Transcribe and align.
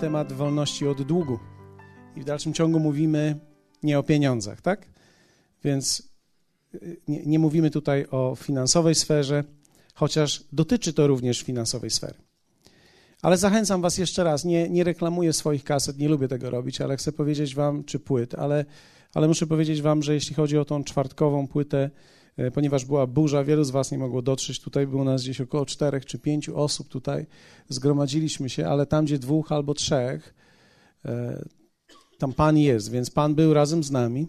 temat 0.00 0.32
wolności 0.32 0.88
od 0.88 1.02
długu. 1.02 1.38
I 2.16 2.20
w 2.20 2.24
dalszym 2.24 2.52
ciągu 2.52 2.80
mówimy 2.80 3.38
nie 3.82 3.98
o 3.98 4.02
pieniądzach, 4.02 4.60
tak? 4.60 4.86
Więc 5.64 6.10
y, 6.74 6.96
nie, 7.08 7.26
nie 7.26 7.38
mówimy 7.38 7.70
tutaj 7.70 8.06
o 8.10 8.34
finansowej 8.36 8.94
sferze, 8.94 9.44
chociaż 9.94 10.44
dotyczy 10.52 10.92
to 10.92 11.06
również 11.06 11.42
finansowej 11.42 11.90
sfery. 11.90 12.14
Ale 13.22 13.36
zachęcam 13.36 13.82
Was 13.82 13.98
jeszcze 13.98 14.24
raz, 14.24 14.44
nie, 14.44 14.68
nie 14.68 14.84
reklamuję 14.84 15.32
swoich 15.32 15.64
kaset, 15.64 15.98
nie 15.98 16.08
lubię 16.08 16.28
tego 16.28 16.50
robić, 16.50 16.80
ale 16.80 16.96
chcę 16.96 17.12
powiedzieć 17.12 17.54
Wam, 17.54 17.84
czy 17.84 17.98
płyt, 17.98 18.34
ale, 18.34 18.64
ale 19.14 19.28
muszę 19.28 19.46
powiedzieć 19.46 19.82
Wam, 19.82 20.02
że 20.02 20.14
jeśli 20.14 20.34
chodzi 20.34 20.58
o 20.58 20.64
tą 20.64 20.84
czwartkową 20.84 21.48
płytę, 21.48 21.90
ponieważ 22.54 22.84
była 22.84 23.06
burza, 23.06 23.44
wielu 23.44 23.64
z 23.64 23.70
Was 23.70 23.92
nie 23.92 23.98
mogło 23.98 24.22
dotrzeć, 24.22 24.60
tutaj 24.60 24.86
było 24.86 25.04
nas 25.04 25.22
gdzieś 25.22 25.40
około 25.40 25.66
czterech 25.66 26.06
czy 26.06 26.18
pięciu 26.18 26.58
osób 26.58 26.88
tutaj, 26.88 27.26
zgromadziliśmy 27.68 28.50
się, 28.50 28.66
ale 28.66 28.86
tam, 28.86 29.04
gdzie 29.04 29.18
dwóch 29.18 29.52
albo 29.52 29.74
trzech, 29.74 30.34
e, 31.04 31.44
tam 32.18 32.32
Pan 32.32 32.58
jest, 32.58 32.90
więc 32.90 33.10
Pan 33.10 33.34
był 33.34 33.54
razem 33.54 33.84
z 33.84 33.90
nami 33.90 34.28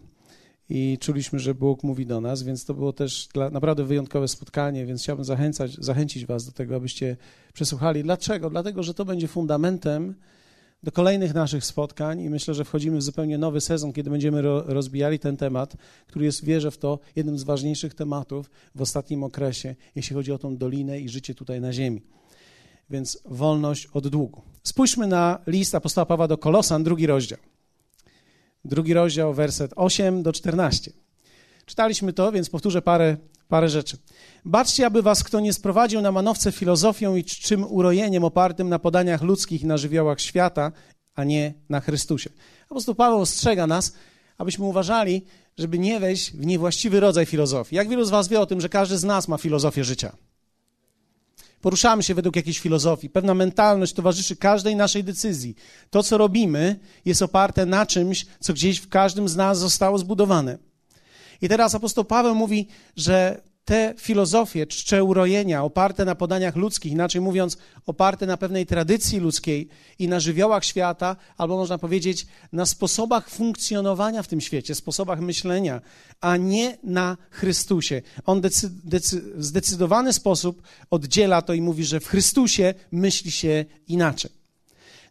i 0.69 0.97
czuliśmy, 0.99 1.39
że 1.39 1.55
Bóg 1.55 1.83
mówi 1.83 2.05
do 2.05 2.21
nas, 2.21 2.43
więc 2.43 2.65
to 2.65 2.73
było 2.73 2.93
też 2.93 3.27
dla, 3.33 3.49
naprawdę 3.49 3.83
wyjątkowe 3.83 4.27
spotkanie, 4.27 4.85
więc 4.85 5.01
chciałbym 5.01 5.25
zachęcać, 5.25 5.75
zachęcić 5.75 6.25
Was 6.25 6.45
do 6.45 6.51
tego, 6.51 6.75
abyście 6.75 7.17
przesłuchali. 7.53 8.03
Dlaczego? 8.03 8.49
Dlatego, 8.49 8.83
że 8.83 8.93
to 8.93 9.05
będzie 9.05 9.27
fundamentem 9.27 10.15
do 10.83 10.91
kolejnych 10.91 11.33
naszych 11.33 11.65
spotkań 11.65 12.21
i 12.21 12.29
myślę, 12.29 12.53
że 12.53 12.65
wchodzimy 12.65 12.97
w 12.97 13.01
zupełnie 13.01 13.37
nowy 13.37 13.61
sezon, 13.61 13.93
kiedy 13.93 14.09
będziemy 14.09 14.41
ro, 14.41 14.63
rozbijali 14.67 15.19
ten 15.19 15.37
temat, 15.37 15.75
który 16.07 16.25
jest, 16.25 16.45
wierzę 16.45 16.71
w 16.71 16.77
to, 16.77 16.99
jednym 17.15 17.37
z 17.37 17.43
ważniejszych 17.43 17.93
tematów 17.93 18.49
w 18.75 18.81
ostatnim 18.81 19.23
okresie, 19.23 19.75
jeśli 19.95 20.15
chodzi 20.15 20.31
o 20.31 20.37
tą 20.37 20.57
dolinę 20.57 20.99
i 20.99 21.09
życie 21.09 21.35
tutaj 21.35 21.61
na 21.61 21.73
ziemi. 21.73 22.01
Więc 22.89 23.21
wolność 23.25 23.87
od 23.93 24.07
długu. 24.07 24.41
Spójrzmy 24.63 25.07
na 25.07 25.39
list 25.47 25.75
apostoła 25.75 26.05
Pawła 26.05 26.27
do 26.27 26.37
Kolosan, 26.37 26.83
drugi 26.83 27.07
rozdział 27.07 27.39
drugi 28.65 28.93
rozdział, 28.93 29.33
werset 29.33 29.73
8 29.75 30.23
do 30.23 30.33
14. 30.33 30.91
Czytaliśmy 31.65 32.13
to, 32.13 32.31
więc 32.31 32.49
powtórzę 32.49 32.81
parę, 32.81 33.17
parę 33.47 33.69
rzeczy. 33.69 33.97
Baczcie, 34.45 34.85
aby 34.85 35.01
was 35.01 35.23
kto 35.23 35.39
nie 35.39 35.53
sprowadził 35.53 36.01
na 36.01 36.11
manowce 36.11 36.51
filozofią 36.51 37.15
i 37.15 37.23
czym 37.23 37.71
urojeniem 37.71 38.23
opartym 38.23 38.69
na 38.69 38.79
podaniach 38.79 39.21
ludzkich 39.21 39.61
i 39.61 39.65
na 39.65 39.77
żywiołach 39.77 40.21
świata, 40.21 40.71
a 41.15 41.23
nie 41.23 41.53
na 41.69 41.79
Chrystusie. 41.79 42.29
Apostoł 42.69 42.95
Paweł 42.95 43.19
ostrzega 43.19 43.67
nas, 43.67 43.93
abyśmy 44.37 44.65
uważali, 44.65 45.25
żeby 45.57 45.79
nie 45.79 45.99
wejść 45.99 46.31
w 46.31 46.45
niewłaściwy 46.45 46.99
rodzaj 46.99 47.25
filozofii. 47.25 47.75
Jak 47.75 47.89
wielu 47.89 48.05
z 48.05 48.09
was 48.09 48.27
wie 48.27 48.39
o 48.39 48.45
tym, 48.45 48.61
że 48.61 48.69
każdy 48.69 48.97
z 48.97 49.03
nas 49.03 49.27
ma 49.27 49.37
filozofię 49.37 49.83
życia? 49.83 50.11
poruszamy 51.61 52.03
się 52.03 52.15
według 52.15 52.35
jakiejś 52.35 52.59
filozofii. 52.59 53.09
Pewna 53.09 53.33
mentalność 53.33 53.93
towarzyszy 53.93 54.35
każdej 54.35 54.75
naszej 54.75 55.03
decyzji. 55.03 55.55
To, 55.89 56.03
co 56.03 56.17
robimy, 56.17 56.79
jest 57.05 57.21
oparte 57.21 57.65
na 57.65 57.85
czymś, 57.85 58.25
co 58.39 58.53
gdzieś 58.53 58.79
w 58.79 58.89
każdym 58.89 59.29
z 59.29 59.35
nas 59.35 59.59
zostało 59.59 59.97
zbudowane. 59.97 60.57
I 61.41 61.49
teraz 61.49 61.75
apostoł 61.75 62.05
Paweł 62.05 62.35
mówi, 62.35 62.67
że 62.95 63.41
te 63.65 63.93
filozofie 63.97 64.67
czcze 64.67 65.03
urojenia 65.03 65.63
oparte 65.63 66.05
na 66.05 66.15
podaniach 66.15 66.55
ludzkich, 66.55 66.91
inaczej 66.91 67.21
mówiąc, 67.21 67.57
oparte 67.85 68.25
na 68.25 68.37
pewnej 68.37 68.65
tradycji 68.65 69.19
ludzkiej 69.19 69.69
i 69.99 70.07
na 70.07 70.19
żywiołach 70.19 70.65
świata, 70.65 71.15
albo 71.37 71.57
można 71.57 71.77
powiedzieć 71.77 72.27
na 72.51 72.65
sposobach 72.65 73.29
funkcjonowania 73.29 74.23
w 74.23 74.27
tym 74.27 74.41
świecie, 74.41 74.75
sposobach 74.75 75.19
myślenia, 75.19 75.81
a 76.21 76.37
nie 76.37 76.77
na 76.83 77.17
Chrystusie. 77.31 78.01
On 78.25 78.41
w 79.35 79.43
zdecydowany 79.43 80.13
sposób 80.13 80.61
oddziela 80.89 81.41
to 81.41 81.53
i 81.53 81.61
mówi, 81.61 81.85
że 81.85 81.99
w 81.99 82.07
Chrystusie 82.07 82.73
myśli 82.91 83.31
się 83.31 83.65
inaczej. 83.87 84.31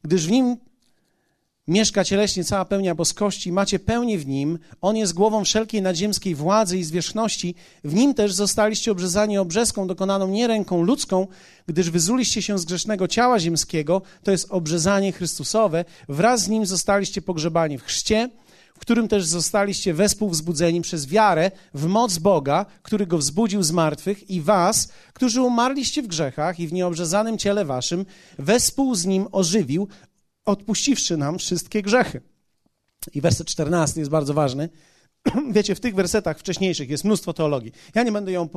Gdyż 0.03 0.27
w 0.27 0.31
nim 0.31 0.57
mieszka 1.69 2.05
cieleśnie 2.05 2.45
cała 2.45 2.65
pełnia 2.65 2.95
boskości, 2.95 3.53
macie 3.53 3.79
pełnię 3.79 4.19
w 4.19 4.27
Nim, 4.27 4.59
On 4.81 4.97
jest 4.97 5.15
głową 5.15 5.45
wszelkiej 5.45 5.83
nadziemskiej 5.83 6.35
władzy 6.35 6.79
i 6.79 6.85
zwierzchności, 6.85 7.55
w 7.85 7.95
Nim 7.95 8.15
też 8.15 8.33
zostaliście 8.33 8.93
obrzezani 8.93 9.39
obrzeską 9.39 9.87
dokonaną 9.87 10.29
nie 10.29 10.47
ręką 10.47 10.83
ludzką, 10.83 11.27
gdyż 11.67 11.91
wyzuliście 11.91 12.43
się 12.43 12.59
z 12.59 12.65
grzesznego 12.65 13.09
ciała 13.09 13.41
ziemskiego, 13.41 14.03
to 14.23 14.31
jest 14.31 14.47
obrzezanie 14.51 15.13
Chrystusowe, 15.13 15.85
wraz 16.09 16.43
z 16.43 16.49
Nim 16.49 16.67
zostaliście 16.67 17.23
pogrzebani 17.23 17.79
w 17.79 17.83
chrzcie, 17.83 18.31
w 18.75 18.81
którym 18.81 19.09
też 19.09 19.25
zostaliście 19.25 19.95
wespół 19.95 20.31
wzbudzeni 20.31 20.81
przez 20.81 21.07
wiarę 21.07 21.51
w 21.75 21.87
moc 21.87 22.19
Boga, 22.19 22.67
który 22.83 23.07
Go 23.07 23.19
wzbudził 23.19 23.63
z 23.63 23.73
martwych 23.73 24.31
i 24.31 24.41
was, 24.41 24.93
którzy 25.13 25.43
umarliście 25.43 26.03
w 26.03 26.07
grzechach 26.07 26.61
i 26.61 26.69
w 26.69 26.73
nieobrzezanym 26.73 27.39
ciele 27.39 27.65
waszym, 27.65 28.07
wespół 28.39 28.95
z 28.95 29.07
Nim 29.07 29.27
ożywił, 29.33 29.89
odpuściwszy 30.45 31.17
nam 31.17 31.39
wszystkie 31.39 31.83
grzechy. 31.83 32.21
I 33.15 33.21
werset 33.21 33.47
14 33.47 34.01
jest 34.01 34.11
bardzo 34.11 34.35
ważny. 34.35 34.69
Wiecie, 35.53 35.75
w 35.75 35.81
tych 35.81 35.95
wersetach 35.95 36.39
wcześniejszych 36.39 36.91
jest 36.91 37.05
mnóstwo 37.05 37.33
teologii. 37.33 37.73
Ja 37.95 38.03
nie 38.03 38.13
będę 38.13 38.33
ją 38.33 38.49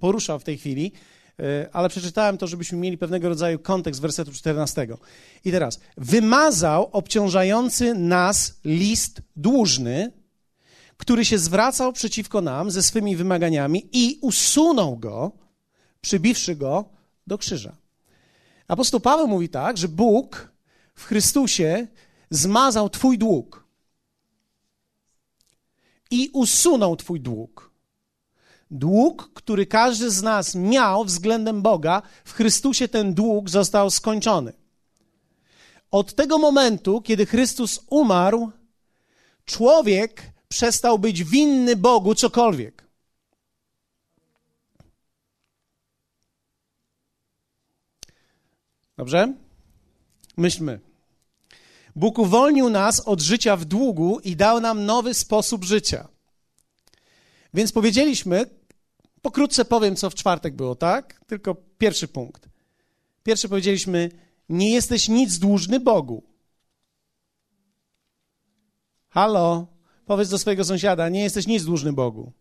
poruszał 0.00 0.38
w 0.38 0.44
tej 0.44 0.58
chwili, 0.58 0.92
e, 1.38 1.68
ale 1.72 1.88
przeczytałem 1.88 2.38
to, 2.38 2.46
żebyśmy 2.46 2.78
mieli 2.78 2.98
pewnego 2.98 3.28
rodzaju 3.28 3.58
kontekst 3.58 4.00
wersetu 4.00 4.32
14. 4.32 4.86
I 5.44 5.50
teraz, 5.50 5.80
wymazał 5.96 6.88
obciążający 6.92 7.94
nas 7.94 8.60
list 8.64 9.22
dłużny, 9.36 10.12
który 10.96 11.24
się 11.24 11.38
zwracał 11.38 11.92
przeciwko 11.92 12.40
nam 12.40 12.70
ze 12.70 12.82
swymi 12.82 13.16
wymaganiami 13.16 13.88
i 13.92 14.18
usunął 14.22 14.96
go, 14.96 15.32
przybiwszy 16.00 16.56
go 16.56 16.84
do 17.26 17.38
krzyża. 17.38 17.76
Apostoł 18.68 19.00
Paweł 19.00 19.28
mówi 19.28 19.48
tak, 19.48 19.78
że 19.78 19.88
Bóg 19.88 20.49
w 21.00 21.04
Chrystusie 21.04 21.86
zmazał 22.30 22.90
Twój 22.90 23.18
dług 23.18 23.64
i 26.10 26.30
usunął 26.32 26.96
Twój 26.96 27.20
dług. 27.20 27.70
Dług, 28.70 29.30
który 29.34 29.66
każdy 29.66 30.10
z 30.10 30.22
nas 30.22 30.54
miał 30.54 31.04
względem 31.04 31.62
Boga, 31.62 32.02
w 32.24 32.32
Chrystusie 32.32 32.88
ten 32.88 33.14
dług 33.14 33.50
został 33.50 33.90
skończony. 33.90 34.52
Od 35.90 36.14
tego 36.14 36.38
momentu, 36.38 37.02
kiedy 37.02 37.26
Chrystus 37.26 37.80
umarł, 37.90 38.50
człowiek 39.44 40.32
przestał 40.48 40.98
być 40.98 41.24
winny 41.24 41.76
Bogu 41.76 42.14
cokolwiek. 42.14 42.84
Dobrze? 48.96 49.34
Myślmy. 50.36 50.89
Bóg 51.96 52.18
uwolnił 52.18 52.70
nas 52.70 53.00
od 53.00 53.20
życia 53.20 53.56
w 53.56 53.64
długu 53.64 54.20
i 54.20 54.36
dał 54.36 54.60
nam 54.60 54.86
nowy 54.86 55.14
sposób 55.14 55.64
życia. 55.64 56.08
Więc 57.54 57.72
powiedzieliśmy, 57.72 58.46
pokrótce 59.22 59.64
powiem, 59.64 59.96
co 59.96 60.10
w 60.10 60.14
czwartek 60.14 60.56
było, 60.56 60.74
tak? 60.74 61.20
Tylko 61.26 61.56
pierwszy 61.78 62.08
punkt. 62.08 62.48
Pierwszy 63.22 63.48
powiedzieliśmy, 63.48 64.10
nie 64.48 64.72
jesteś 64.72 65.08
nic 65.08 65.38
dłużny 65.38 65.80
Bogu. 65.80 66.22
Halo, 69.08 69.66
powiedz 70.06 70.28
do 70.28 70.38
swojego 70.38 70.64
sąsiada, 70.64 71.08
nie 71.08 71.22
jesteś 71.22 71.46
nic 71.46 71.64
dłużny 71.64 71.92
Bogu. 71.92 72.32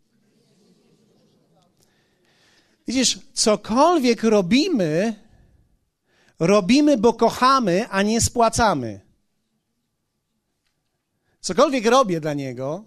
Widzisz, 2.87 3.19
cokolwiek 3.33 4.23
robimy, 4.23 5.15
robimy, 6.39 6.97
bo 6.97 7.13
kochamy, 7.13 7.89
a 7.89 8.01
nie 8.01 8.21
spłacamy. 8.21 9.08
Cokolwiek 11.41 11.85
robię 11.85 12.19
dla 12.19 12.33
Niego, 12.33 12.83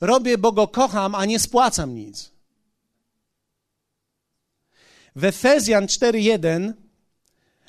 robię, 0.00 0.38
bo 0.38 0.52
Go 0.52 0.68
kocham, 0.68 1.14
a 1.14 1.24
nie 1.24 1.38
spłacam 1.38 1.94
nic. 1.94 2.32
W 5.16 5.24
Efezjan 5.24 5.86
4:1 5.86 6.72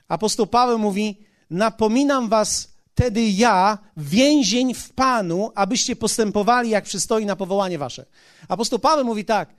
apostoł 0.07 0.47
Paweł 0.47 0.79
mówi: 0.79 1.17
Napominam 1.49 2.29
was 2.29 2.69
wtedy 2.99 3.21
ja, 3.23 3.77
więzień 3.97 4.73
w 4.73 4.93
Panu, 4.93 5.51
abyście 5.55 5.95
postępowali 5.95 6.69
jak 6.69 6.83
przystoi 6.83 7.25
na 7.25 7.35
powołanie 7.35 7.77
wasze. 7.77 8.05
Apostoł 8.47 8.79
Paweł 8.79 9.05
mówi 9.05 9.25
tak, 9.25 9.49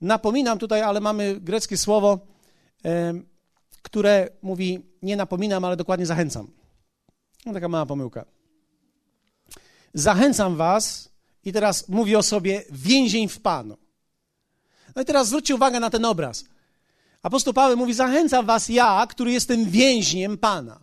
napominam 0.00 0.58
tutaj, 0.58 0.82
ale 0.82 1.00
mamy 1.00 1.40
greckie 1.40 1.76
słowo, 1.76 2.18
które 3.82 4.28
mówi 4.42 4.86
nie 5.02 5.16
napominam, 5.16 5.64
ale 5.64 5.76
dokładnie 5.76 6.06
zachęcam. 6.06 6.50
No, 7.46 7.52
taka 7.52 7.68
mała 7.68 7.86
pomyłka. 7.86 8.24
Zachęcam 9.94 10.56
was, 10.56 11.12
i 11.44 11.52
teraz 11.52 11.88
mówi 11.88 12.16
o 12.16 12.22
sobie 12.22 12.64
więzień 12.70 13.28
w 13.28 13.40
Panu. 13.40 13.76
No 14.96 15.02
i 15.02 15.04
teraz 15.04 15.26
zwróćcie 15.26 15.54
uwagę 15.54 15.80
na 15.80 15.90
ten 15.90 16.04
obraz. 16.04 16.44
Apostoł 17.22 17.54
Paweł 17.54 17.76
mówi: 17.76 17.94
Zachęcam 17.94 18.46
was 18.46 18.68
ja, 18.68 19.06
który 19.08 19.32
jestem 19.32 19.70
więźniem 19.70 20.38
Pana. 20.38 20.80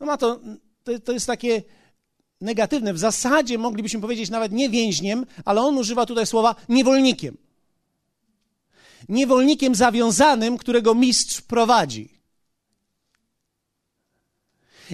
No 0.00 0.06
ma 0.06 0.16
to, 0.16 0.40
to, 0.84 0.98
to 0.98 1.12
jest 1.12 1.26
takie 1.26 1.62
negatywne. 2.40 2.94
W 2.94 2.98
zasadzie 2.98 3.58
moglibyśmy 3.58 4.00
powiedzieć 4.00 4.30
nawet 4.30 4.52
nie 4.52 4.70
więźniem, 4.70 5.26
ale 5.44 5.60
on 5.60 5.78
używa 5.78 6.06
tutaj 6.06 6.26
słowa 6.26 6.54
niewolnikiem. 6.68 7.36
Niewolnikiem 9.08 9.74
zawiązanym, 9.74 10.58
którego 10.58 10.94
mistrz 10.94 11.40
prowadzi. 11.40 12.21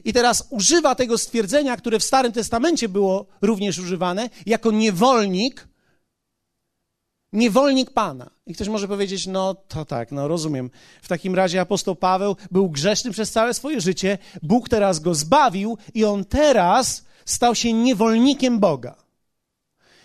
I 0.04 0.12
teraz 0.12 0.46
używa 0.50 0.94
tego 0.94 1.18
stwierdzenia, 1.18 1.76
które 1.76 1.98
w 1.98 2.04
Starym 2.04 2.32
Testamencie 2.32 2.88
było 2.88 3.26
również 3.42 3.78
używane, 3.78 4.30
jako 4.46 4.70
niewolnik, 4.70 5.68
niewolnik 7.32 7.90
Pana. 7.90 8.30
I 8.46 8.54
ktoś 8.54 8.68
może 8.68 8.88
powiedzieć, 8.88 9.26
no 9.26 9.54
to 9.54 9.84
tak, 9.84 10.12
no 10.12 10.28
rozumiem. 10.28 10.70
W 11.02 11.08
takim 11.08 11.34
razie 11.34 11.60
apostoł 11.60 11.96
Paweł 11.96 12.36
był 12.50 12.70
grzeszny 12.70 13.10
przez 13.10 13.30
całe 13.30 13.54
swoje 13.54 13.80
życie, 13.80 14.18
Bóg 14.42 14.68
teraz 14.68 15.00
go 15.00 15.14
zbawił 15.14 15.78
i 15.94 16.04
on 16.04 16.24
teraz 16.24 17.04
stał 17.24 17.54
się 17.54 17.72
niewolnikiem 17.72 18.58
Boga. 18.58 19.07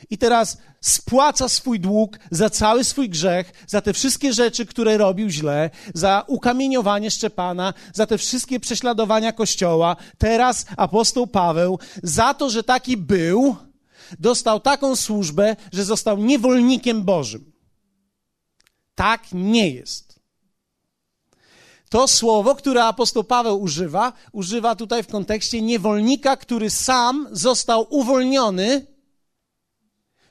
I 0.10 0.18
teraz 0.18 0.58
spłaca 0.82 1.50
swój 1.50 1.80
dług 1.80 2.20
za 2.32 2.50
cały 2.50 2.84
swój 2.84 3.10
grzech, 3.10 3.52
za 3.68 3.82
te 3.82 3.94
wszystkie 3.94 4.34
rzeczy, 4.34 4.66
które 4.66 4.98
robił 4.98 5.30
źle, 5.30 5.70
za 5.94 6.24
ukamieniowanie 6.28 7.12
Szczepana, 7.12 7.74
za 7.94 8.06
te 8.06 8.18
wszystkie 8.18 8.60
prześladowania 8.60 9.32
Kościoła. 9.32 9.96
Teraz 10.18 10.66
apostoł 10.78 11.28
Paweł, 11.28 11.80
za 12.04 12.34
to, 12.34 12.50
że 12.50 12.64
taki 12.64 12.98
był, 12.98 13.56
dostał 14.20 14.60
taką 14.60 14.96
służbę, 14.96 15.56
że 15.74 15.86
został 15.86 16.18
niewolnikiem 16.18 17.04
Bożym. 17.04 17.52
Tak 18.96 19.24
nie 19.32 19.70
jest. 19.70 20.20
To 21.90 22.08
słowo, 22.08 22.56
które 22.56 22.84
apostoł 22.84 23.24
Paweł 23.24 23.62
używa, 23.62 24.14
używa 24.32 24.76
tutaj 24.76 25.04
w 25.04 25.08
kontekście 25.08 25.62
niewolnika, 25.62 26.38
który 26.38 26.70
sam 26.70 27.28
został 27.32 27.88
uwolniony 27.90 28.93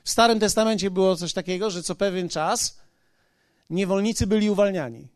w 0.03 0.09
Starym 0.09 0.39
Testamencie 0.39 0.91
było 0.91 1.15
coś 1.15 1.33
takiego, 1.33 1.69
że 1.69 1.83
co 1.83 1.95
pewien 1.95 2.29
czas 2.29 2.77
niewolnicy 3.69 4.27
byli 4.27 4.49
uwalniani. 4.49 5.07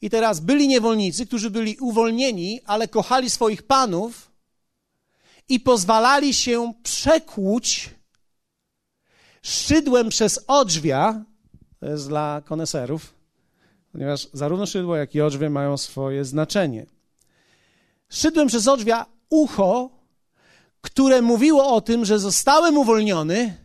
I 0.00 0.10
teraz 0.10 0.40
byli 0.40 0.68
niewolnicy, 0.68 1.26
którzy 1.26 1.50
byli 1.50 1.76
uwolnieni, 1.80 2.60
ale 2.64 2.88
kochali 2.88 3.30
swoich 3.30 3.62
panów 3.62 4.30
i 5.48 5.60
pozwalali 5.60 6.34
się 6.34 6.74
przekłuć 6.82 7.90
szydłem 9.42 10.08
przez 10.08 10.44
odrzwia, 10.46 11.24
to 11.80 11.86
jest 11.86 12.08
dla 12.08 12.42
koneserów, 12.44 13.14
ponieważ 13.92 14.28
zarówno 14.32 14.66
szydło, 14.66 14.96
jak 14.96 15.14
i 15.14 15.20
odrzwie 15.20 15.50
mają 15.50 15.76
swoje 15.76 16.24
znaczenie. 16.24 16.86
Szydłem 18.08 18.48
przez 18.48 18.68
odrzwia 18.68 19.06
ucho 19.28 19.90
które 20.82 21.22
mówiło 21.22 21.68
o 21.68 21.80
tym, 21.80 22.04
że 22.04 22.18
zostałem 22.18 22.78
uwolniony, 22.78 23.56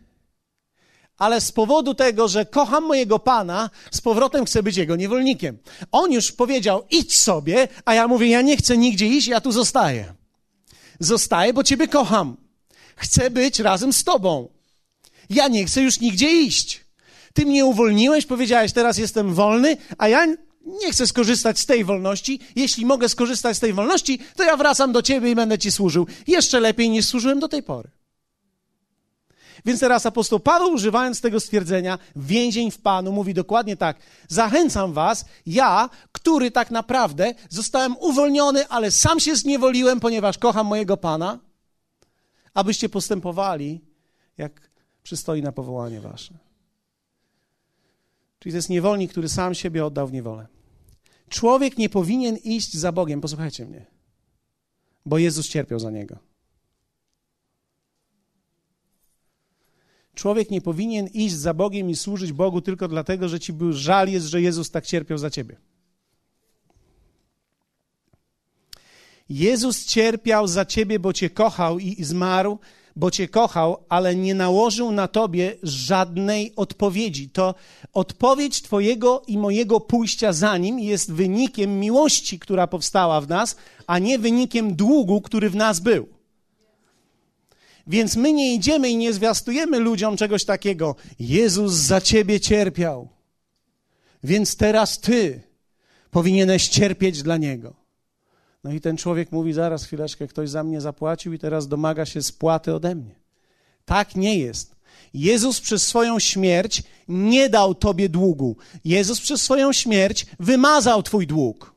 ale 1.18 1.40
z 1.40 1.52
powodu 1.52 1.94
tego, 1.94 2.28
że 2.28 2.46
kocham 2.46 2.84
mojego 2.84 3.18
pana, 3.18 3.70
z 3.90 4.00
powrotem 4.00 4.44
chcę 4.44 4.62
być 4.62 4.76
jego 4.76 4.96
niewolnikiem. 4.96 5.58
On 5.92 6.12
już 6.12 6.32
powiedział: 6.32 6.84
idź 6.90 7.18
sobie, 7.18 7.68
a 7.84 7.94
ja 7.94 8.08
mówię: 8.08 8.28
ja 8.28 8.42
nie 8.42 8.56
chcę 8.56 8.76
nigdzie 8.76 9.06
iść, 9.06 9.26
ja 9.26 9.40
tu 9.40 9.52
zostaję. 9.52 10.14
Zostaję, 11.00 11.52
bo 11.52 11.64
ciebie 11.64 11.88
kocham. 11.88 12.36
Chcę 12.96 13.30
być 13.30 13.58
razem 13.58 13.92
z 13.92 14.04
tobą. 14.04 14.48
Ja 15.30 15.48
nie 15.48 15.64
chcę 15.64 15.82
już 15.82 16.00
nigdzie 16.00 16.42
iść. 16.42 16.84
Ty 17.34 17.46
mnie 17.46 17.64
uwolniłeś, 17.64 18.26
powiedziałeś: 18.26 18.72
teraz 18.72 18.98
jestem 18.98 19.34
wolny, 19.34 19.76
a 19.98 20.08
ja 20.08 20.26
nie 20.68 20.92
chcę 20.92 21.06
skorzystać 21.06 21.58
z 21.58 21.66
tej 21.66 21.84
wolności. 21.84 22.40
Jeśli 22.56 22.86
mogę 22.86 23.08
skorzystać 23.08 23.56
z 23.56 23.60
tej 23.60 23.72
wolności, 23.72 24.18
to 24.36 24.44
ja 24.44 24.56
wracam 24.56 24.92
do 24.92 25.02
ciebie 25.02 25.30
i 25.30 25.34
będę 25.34 25.58
ci 25.58 25.72
służył. 25.72 26.06
Jeszcze 26.26 26.60
lepiej 26.60 26.90
niż 26.90 27.06
służyłem 27.06 27.40
do 27.40 27.48
tej 27.48 27.62
pory. 27.62 27.90
Więc 29.64 29.80
teraz 29.80 30.06
apostoł 30.06 30.40
Paweł, 30.40 30.72
używając 30.72 31.20
tego 31.20 31.40
stwierdzenia, 31.40 31.98
więzień 32.16 32.70
w 32.70 32.78
Panu, 32.78 33.12
mówi 33.12 33.34
dokładnie 33.34 33.76
tak: 33.76 33.96
Zachęcam 34.28 34.92
was, 34.92 35.24
ja, 35.46 35.90
który 36.12 36.50
tak 36.50 36.70
naprawdę 36.70 37.34
zostałem 37.48 37.96
uwolniony, 37.96 38.68
ale 38.68 38.90
sam 38.90 39.20
się 39.20 39.36
zniewoliłem, 39.36 40.00
ponieważ 40.00 40.38
kocham 40.38 40.66
mojego 40.66 40.96
Pana, 40.96 41.38
abyście 42.54 42.88
postępowali, 42.88 43.80
jak 44.38 44.70
przystoi 45.02 45.42
na 45.42 45.52
powołanie 45.52 46.00
wasze. 46.00 46.34
Czyli 48.38 48.52
to 48.52 48.56
jest 48.56 48.70
niewolnik, 48.70 49.10
który 49.10 49.28
sam 49.28 49.54
siebie 49.54 49.86
oddał 49.86 50.06
w 50.06 50.12
niewolę. 50.12 50.46
Człowiek 51.28 51.78
nie 51.78 51.88
powinien 51.88 52.36
iść 52.36 52.76
za 52.76 52.92
Bogiem, 52.92 53.20
posłuchajcie 53.20 53.66
mnie, 53.66 53.86
bo 55.06 55.18
Jezus 55.18 55.48
cierpiał 55.48 55.78
za 55.78 55.90
niego. 55.90 56.18
Człowiek 60.14 60.50
nie 60.50 60.60
powinien 60.60 61.06
iść 61.06 61.34
za 61.34 61.54
Bogiem 61.54 61.90
i 61.90 61.96
służyć 61.96 62.32
Bogu 62.32 62.60
tylko 62.60 62.88
dlatego, 62.88 63.28
że 63.28 63.40
ci 63.40 63.52
był 63.52 63.72
żal 63.72 64.08
jest, 64.08 64.26
że 64.26 64.42
Jezus 64.42 64.70
tak 64.70 64.86
cierpiał 64.86 65.18
za 65.18 65.30
ciebie. 65.30 65.56
Jezus 69.28 69.84
cierpiał 69.84 70.48
za 70.48 70.64
ciebie, 70.64 70.98
bo 70.98 71.12
cię 71.12 71.30
kochał 71.30 71.78
i 71.78 72.04
zmarł 72.04 72.58
bo 72.98 73.10
Cię 73.10 73.28
kochał, 73.28 73.84
ale 73.88 74.16
nie 74.16 74.34
nałożył 74.34 74.92
na 74.92 75.08
Tobie 75.08 75.56
żadnej 75.62 76.52
odpowiedzi. 76.56 77.28
To 77.30 77.54
odpowiedź 77.92 78.62
Twojego 78.62 79.22
i 79.26 79.38
mojego 79.38 79.80
pójścia 79.80 80.32
za 80.32 80.56
Nim 80.58 80.80
jest 80.80 81.12
wynikiem 81.12 81.80
miłości, 81.80 82.38
która 82.38 82.66
powstała 82.66 83.20
w 83.20 83.28
nas, 83.28 83.56
a 83.86 83.98
nie 83.98 84.18
wynikiem 84.18 84.74
długu, 84.74 85.20
który 85.20 85.50
w 85.50 85.56
nas 85.56 85.80
był. 85.80 86.08
Więc 87.86 88.16
my 88.16 88.32
nie 88.32 88.54
idziemy 88.54 88.90
i 88.90 88.96
nie 88.96 89.12
zwiastujemy 89.12 89.78
ludziom 89.78 90.16
czegoś 90.16 90.44
takiego. 90.44 90.96
Jezus 91.18 91.72
za 91.72 92.00
Ciebie 92.00 92.40
cierpiał, 92.40 93.08
więc 94.24 94.56
teraz 94.56 95.00
Ty 95.00 95.40
powinieneś 96.10 96.68
cierpieć 96.68 97.22
dla 97.22 97.36
Niego. 97.36 97.77
No 98.68 98.74
i 98.74 98.80
ten 98.80 98.96
człowiek 98.96 99.32
mówi: 99.32 99.52
Zaraz, 99.52 99.84
chwileczkę, 99.84 100.28
ktoś 100.28 100.50
za 100.50 100.64
mnie 100.64 100.80
zapłacił 100.80 101.32
i 101.32 101.38
teraz 101.38 101.68
domaga 101.68 102.06
się 102.06 102.22
spłaty 102.22 102.74
ode 102.74 102.94
mnie. 102.94 103.14
Tak 103.84 104.16
nie 104.16 104.38
jest. 104.38 104.76
Jezus 105.14 105.60
przez 105.60 105.86
swoją 105.86 106.18
śmierć 106.18 106.82
nie 107.08 107.48
dał 107.48 107.74
tobie 107.74 108.08
długu. 108.08 108.56
Jezus 108.84 109.20
przez 109.20 109.42
swoją 109.42 109.72
śmierć 109.72 110.26
wymazał 110.40 111.02
twój 111.02 111.26
dług. 111.26 111.74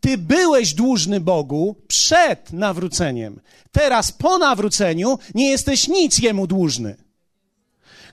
Ty 0.00 0.18
byłeś 0.18 0.74
dłużny 0.74 1.20
Bogu 1.20 1.76
przed 1.88 2.52
nawróceniem. 2.52 3.40
Teraz 3.72 4.12
po 4.12 4.38
nawróceniu 4.38 5.18
nie 5.34 5.50
jesteś 5.50 5.88
nic 5.88 6.18
jemu 6.18 6.46
dłużny. 6.46 6.96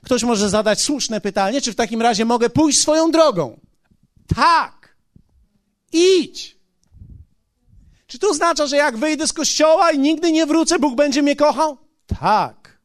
Ktoś 0.02 0.22
może 0.22 0.48
zadać 0.48 0.80
słuszne 0.80 1.20
pytanie, 1.20 1.60
czy 1.60 1.72
w 1.72 1.76
takim 1.76 2.02
razie 2.02 2.24
mogę 2.24 2.50
pójść 2.50 2.80
swoją 2.80 3.10
drogą? 3.10 3.60
Tak. 4.36 4.96
Idź. 5.92 6.60
Czy 8.09 8.09
to 8.20 8.28
oznacza, 8.30 8.66
że 8.66 8.76
jak 8.76 8.96
wyjdę 8.96 9.26
z 9.26 9.32
kościoła 9.32 9.90
i 9.90 9.98
nigdy 9.98 10.32
nie 10.32 10.46
wrócę, 10.46 10.78
Bóg 10.78 10.94
będzie 10.94 11.22
mnie 11.22 11.36
kochał? 11.36 11.78
Tak. 12.20 12.78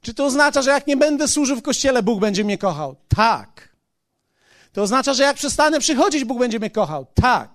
Czy 0.00 0.14
to 0.14 0.24
oznacza, 0.24 0.62
że 0.62 0.70
jak 0.70 0.86
nie 0.86 0.96
będę 0.96 1.28
służył 1.28 1.56
w 1.56 1.62
kościele, 1.62 2.02
Bóg 2.02 2.20
będzie 2.20 2.44
mnie 2.44 2.58
kochał? 2.58 2.96
Tak. 3.08 3.68
To 4.72 4.82
oznacza, 4.82 5.14
że 5.14 5.22
jak 5.22 5.36
przestanę 5.36 5.80
przychodzić, 5.80 6.24
Bóg 6.24 6.38
będzie 6.38 6.58
mnie 6.58 6.70
kochał? 6.70 7.06
Tak. 7.14 7.50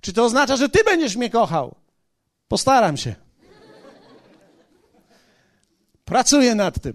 Czy 0.00 0.12
to 0.12 0.24
oznacza, 0.24 0.56
że 0.56 0.68
Ty 0.68 0.84
będziesz 0.84 1.16
mnie 1.16 1.30
kochał? 1.30 1.74
Postaram 2.48 2.96
się. 2.96 3.14
Pracuję 6.04 6.54
nad 6.54 6.80
tym. 6.82 6.94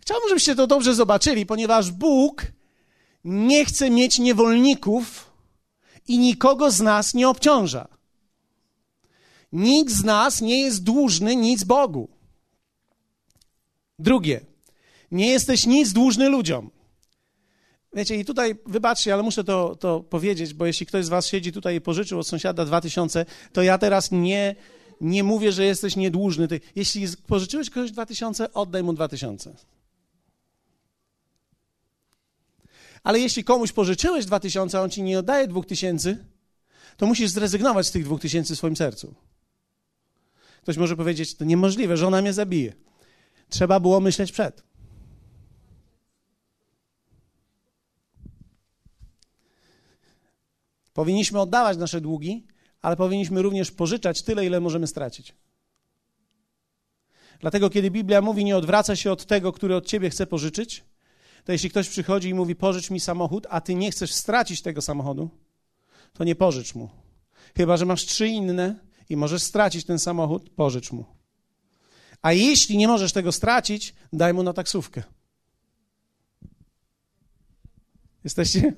Chciałbym, 0.00 0.28
żebyście 0.28 0.54
to 0.54 0.66
dobrze 0.66 0.94
zobaczyli, 0.94 1.46
ponieważ 1.46 1.90
Bóg 1.90 2.42
nie 3.24 3.64
chce 3.64 3.90
mieć 3.90 4.18
niewolników, 4.18 5.25
i 6.08 6.18
nikogo 6.18 6.70
z 6.70 6.80
nas 6.80 7.14
nie 7.14 7.28
obciąża. 7.28 7.88
Nikt 9.52 9.92
z 9.92 10.04
nas 10.04 10.40
nie 10.40 10.60
jest 10.60 10.82
dłużny 10.82 11.36
nic 11.36 11.64
Bogu. 11.64 12.08
Drugie, 13.98 14.40
nie 15.10 15.28
jesteś 15.28 15.66
nic 15.66 15.92
dłużny 15.92 16.28
ludziom. 16.28 16.70
Wiecie, 17.94 18.16
i 18.16 18.24
tutaj, 18.24 18.56
wybaczcie, 18.66 19.14
ale 19.14 19.22
muszę 19.22 19.44
to, 19.44 19.76
to 19.76 20.00
powiedzieć, 20.00 20.54
bo 20.54 20.66
jeśli 20.66 20.86
ktoś 20.86 21.04
z 21.04 21.08
was 21.08 21.26
siedzi 21.26 21.52
tutaj 21.52 21.76
i 21.76 21.80
pożyczył 21.80 22.18
od 22.18 22.26
sąsiada 22.26 22.64
2000, 22.64 23.26
to 23.52 23.62
ja 23.62 23.78
teraz 23.78 24.12
nie, 24.12 24.54
nie 25.00 25.24
mówię, 25.24 25.52
że 25.52 25.64
jesteś 25.64 25.96
niedłużny. 25.96 26.48
Ty, 26.48 26.60
jeśli 26.74 27.06
pożyczyłeś 27.26 27.70
kogoś 27.70 27.90
2000, 27.90 28.52
oddaj 28.52 28.82
mu 28.82 28.92
2000. 28.92 29.54
Ale 33.06 33.18
jeśli 33.18 33.44
komuś 33.44 33.72
pożyczyłeś 33.72 34.26
2000, 34.26 34.78
a 34.78 34.82
on 34.82 34.90
ci 34.90 35.02
nie 35.02 35.18
oddaje 35.18 35.48
2000, 35.48 36.24
to 36.96 37.06
musisz 37.06 37.30
zrezygnować 37.30 37.86
z 37.86 37.90
tych 37.90 38.04
2000 38.04 38.54
w 38.54 38.58
swoim 38.58 38.76
sercu. 38.76 39.14
Ktoś 40.62 40.76
może 40.76 40.96
powiedzieć, 40.96 41.34
to 41.34 41.44
niemożliwe, 41.44 41.96
że 41.96 42.06
ona 42.06 42.22
mnie 42.22 42.32
zabije. 42.32 42.72
Trzeba 43.48 43.80
było 43.80 44.00
myśleć 44.00 44.32
przed. 44.32 44.62
Powinniśmy 50.92 51.40
oddawać 51.40 51.78
nasze 51.78 52.00
długi, 52.00 52.46
ale 52.82 52.96
powinniśmy 52.96 53.42
również 53.42 53.70
pożyczać 53.70 54.22
tyle, 54.22 54.46
ile 54.46 54.60
możemy 54.60 54.86
stracić. 54.86 55.34
Dlatego, 57.40 57.70
kiedy 57.70 57.90
Biblia 57.90 58.20
mówi, 58.20 58.44
nie 58.44 58.56
odwraca 58.56 58.96
się 58.96 59.12
od 59.12 59.26
tego, 59.26 59.52
który 59.52 59.76
od 59.76 59.86
ciebie 59.86 60.10
chce 60.10 60.26
pożyczyć, 60.26 60.84
to 61.46 61.52
jeśli 61.52 61.70
ktoś 61.70 61.88
przychodzi 61.88 62.28
i 62.28 62.34
mówi 62.34 62.54
pożycz 62.56 62.90
mi 62.90 63.00
samochód, 63.00 63.46
a 63.50 63.60
ty 63.60 63.74
nie 63.74 63.90
chcesz 63.90 64.12
stracić 64.14 64.62
tego 64.62 64.82
samochodu, 64.82 65.30
to 66.12 66.24
nie 66.24 66.34
pożycz 66.34 66.74
mu. 66.74 66.88
Chyba, 67.56 67.76
że 67.76 67.86
masz 67.86 68.04
trzy 68.06 68.28
inne 68.28 68.76
i 69.08 69.16
możesz 69.16 69.42
stracić 69.42 69.84
ten 69.84 69.98
samochód, 69.98 70.50
pożycz 70.50 70.92
mu. 70.92 71.04
A 72.22 72.32
jeśli 72.32 72.76
nie 72.76 72.88
możesz 72.88 73.12
tego 73.12 73.32
stracić, 73.32 73.94
daj 74.12 74.34
mu 74.34 74.42
na 74.42 74.52
taksówkę. 74.52 75.02
Jesteście? 78.24 78.72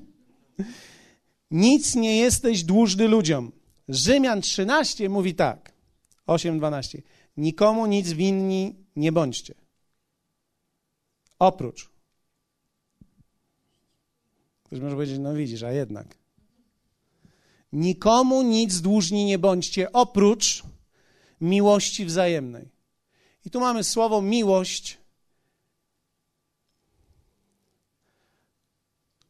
Nic 1.50 1.94
nie 1.94 2.16
jesteś 2.16 2.64
dłużny 2.64 3.08
ludziom. 3.08 3.52
Rzymian 3.88 4.40
13 4.40 5.08
mówi 5.08 5.34
tak, 5.34 5.72
8-12. 6.26 7.02
Nikomu 7.36 7.86
nic 7.86 8.12
winni 8.12 8.74
nie 8.96 9.12
bądźcie. 9.12 9.54
Oprócz. 11.38 11.97
Ktoś 14.68 14.80
może 14.80 14.94
powiedzieć, 14.94 15.18
no 15.18 15.34
widzisz, 15.34 15.62
a 15.62 15.72
jednak. 15.72 16.18
Nikomu 17.72 18.42
nic 18.42 18.80
dłużni 18.80 19.24
nie 19.24 19.38
bądźcie, 19.38 19.92
oprócz 19.92 20.62
miłości 21.40 22.04
wzajemnej. 22.04 22.68
I 23.44 23.50
tu 23.50 23.60
mamy 23.60 23.84
słowo 23.84 24.22
miłość. 24.22 24.98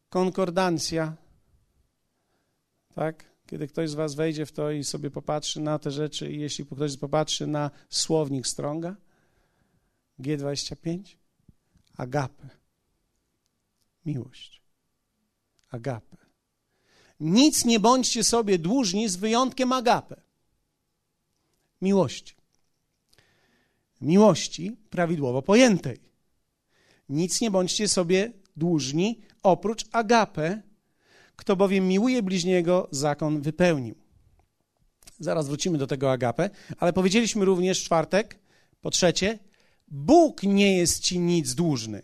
Konkordancja. 0.08 1.16
Tak? 2.94 3.24
Kiedy 3.46 3.68
ktoś 3.68 3.90
z 3.90 3.94
Was 3.94 4.14
wejdzie 4.14 4.46
w 4.46 4.52
to 4.52 4.70
i 4.70 4.84
sobie 4.84 5.10
popatrzy 5.10 5.60
na 5.60 5.78
te 5.78 5.90
rzeczy, 5.90 6.32
i 6.32 6.40
jeśli 6.40 6.66
ktoś 6.66 6.96
popatrzy 6.96 7.46
na 7.46 7.70
słownik 7.90 8.46
Stronga, 8.46 8.96
G25, 10.20 11.16
agape. 11.96 12.48
Miłość. 14.04 14.57
Agape. 15.70 16.16
Nic 17.20 17.64
nie 17.64 17.80
bądźcie 17.80 18.24
sobie 18.24 18.58
dłużni 18.58 19.08
z 19.08 19.16
wyjątkiem 19.16 19.72
agape. 19.72 20.20
Miłości. 21.82 22.34
Miłości 24.00 24.76
prawidłowo 24.90 25.42
pojętej. 25.42 26.00
Nic 27.08 27.40
nie 27.40 27.50
bądźcie 27.50 27.88
sobie 27.88 28.32
dłużni 28.56 29.20
oprócz 29.42 29.84
agape, 29.92 30.62
kto 31.36 31.56
bowiem 31.56 31.88
miłuje 31.88 32.22
bliźniego, 32.22 32.88
zakon 32.90 33.40
wypełnił. 33.40 33.94
Zaraz 35.20 35.48
wrócimy 35.48 35.78
do 35.78 35.86
tego 35.86 36.12
agapę, 36.12 36.50
ale 36.78 36.92
powiedzieliśmy 36.92 37.44
również 37.44 37.80
w 37.80 37.84
czwartek, 37.84 38.38
po 38.80 38.90
trzecie, 38.90 39.38
Bóg 39.88 40.42
nie 40.42 40.76
jest 40.76 41.02
ci 41.02 41.18
nic 41.18 41.54
dłużny. 41.54 42.02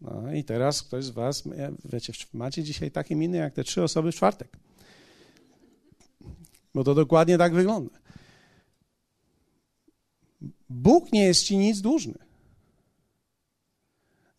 No 0.00 0.32
i 0.32 0.44
teraz 0.44 0.82
ktoś 0.82 1.04
z 1.04 1.10
was, 1.10 1.42
wiecie, 1.84 2.12
macie 2.32 2.62
dzisiaj 2.62 2.90
takie 2.90 3.16
miny 3.16 3.36
jak 3.36 3.54
te 3.54 3.64
trzy 3.64 3.82
osoby 3.82 4.12
w 4.12 4.14
czwartek. 4.14 4.56
Bo 6.74 6.84
to 6.84 6.94
dokładnie 6.94 7.38
tak 7.38 7.54
wygląda. 7.54 7.98
Bóg 10.68 11.12
nie 11.12 11.24
jest 11.24 11.44
ci 11.44 11.56
nic 11.56 11.80
dłużny. 11.80 12.18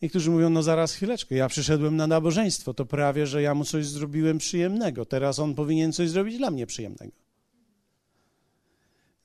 Niektórzy 0.02 0.32
mówią, 0.32 0.50
no 0.50 0.64
zaraz 0.64 0.94
chwileczkę, 0.94 1.36
ja 1.36 1.48
przyszedłem 1.48 1.96
na 1.96 2.08
nabożeństwo, 2.08 2.74
to 2.74 2.86
prawie, 2.86 3.28
że 3.28 3.42
ja 3.42 3.56
mu 3.56 3.66
coś 3.66 3.86
zrobiłem 3.86 4.38
przyjemnego, 4.38 5.06
teraz 5.06 5.40
on 5.40 5.56
powinien 5.56 5.94
coś 5.94 6.10
zrobić 6.10 6.38
dla 6.38 6.52
mnie 6.52 6.68
przyjemnego. 6.68 7.12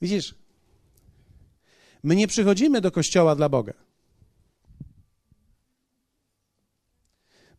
Widzisz, 0.03 0.35
my 2.03 2.17
nie 2.17 2.29
przychodzimy 2.29 2.81
do 2.81 2.91
kościoła 2.91 3.37
dla 3.37 3.49
Boga. 3.49 3.86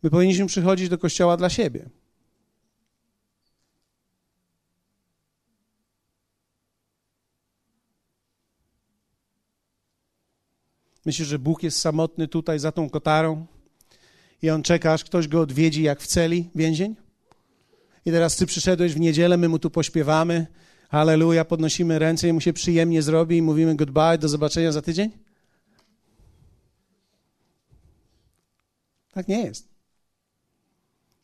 My 0.02 0.10
powinniśmy 0.10 0.46
przychodzić 0.46 0.88
do 0.88 0.98
kościoła 0.98 1.36
dla 1.36 1.50
siebie. 1.50 1.90
Myślisz, 11.06 11.28
że 11.28 11.38
Bóg 11.38 11.62
jest 11.62 11.78
samotny 11.78 12.28
tutaj 12.28 12.58
za 12.58 12.72
tą 12.72 12.90
kotarą 12.90 13.46
i 14.42 14.50
on 14.50 14.62
czeka, 14.62 14.92
aż 14.92 15.04
ktoś 15.04 15.28
go 15.28 15.40
odwiedzi 15.40 15.82
jak 15.82 16.00
w 16.00 16.06
celi 16.06 16.50
więzień? 16.54 16.96
I 18.06 18.10
teraz 18.10 18.36
ty 18.36 18.46
przyszedłeś 18.46 18.94
w 18.94 19.00
niedzielę, 19.00 19.36
my 19.36 19.48
mu 19.48 19.58
tu 19.58 19.70
pośpiewamy, 19.70 20.46
halleluja, 20.90 21.44
podnosimy 21.44 21.98
ręce 21.98 22.28
i 22.28 22.32
mu 22.32 22.40
się 22.40 22.52
przyjemnie 22.52 23.02
zrobi 23.02 23.36
i 23.36 23.42
mówimy 23.42 23.76
goodbye, 23.76 24.18
do 24.18 24.28
zobaczenia 24.28 24.72
za 24.72 24.82
tydzień? 24.82 25.10
Tak 29.12 29.28
nie 29.28 29.44
jest. 29.44 29.67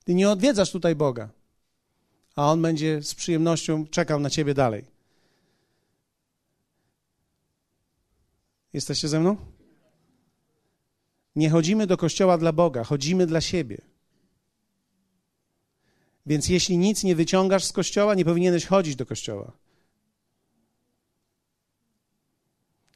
Ty 0.05 0.15
nie 0.15 0.31
odwiedzasz 0.31 0.71
tutaj 0.71 0.95
Boga, 0.95 1.29
a 2.37 2.53
On 2.53 2.63
będzie 2.63 3.03
z 3.03 3.15
przyjemnością 3.15 3.87
czekał 3.87 4.21
na 4.21 4.31
ciebie 4.31 4.55
dalej. 4.55 4.85
Jesteście 8.73 9.09
ze 9.09 9.21
mną? 9.21 9.37
Nie 11.37 11.51
chodzimy 11.51 11.87
do 11.87 11.97
kościoła 11.97 12.39
dla 12.39 12.53
Boga, 12.53 12.85
chodzimy 12.85 13.27
dla 13.27 13.41
siebie. 13.41 13.79
Więc 16.27 16.49
jeśli 16.49 16.79
nic 16.79 17.05
nie 17.05 17.17
wyciągasz 17.17 17.65
z 17.65 17.73
kościoła, 17.73 18.15
nie 18.15 18.25
powinieneś 18.25 18.67
chodzić 18.67 18.97
do 18.97 19.07
kościoła. 19.07 19.53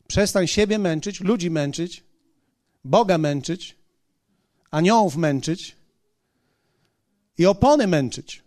Przestań 0.06 0.46
siebie 0.46 0.78
męczyć, 0.78 1.20
ludzi 1.20 1.50
męczyć, 1.50 2.04
Boga 2.84 3.18
męczyć, 3.18 3.76
aniołów 4.70 5.16
męczyć 5.16 5.77
i 7.38 7.46
opony 7.46 7.86
męczyć. 7.86 8.42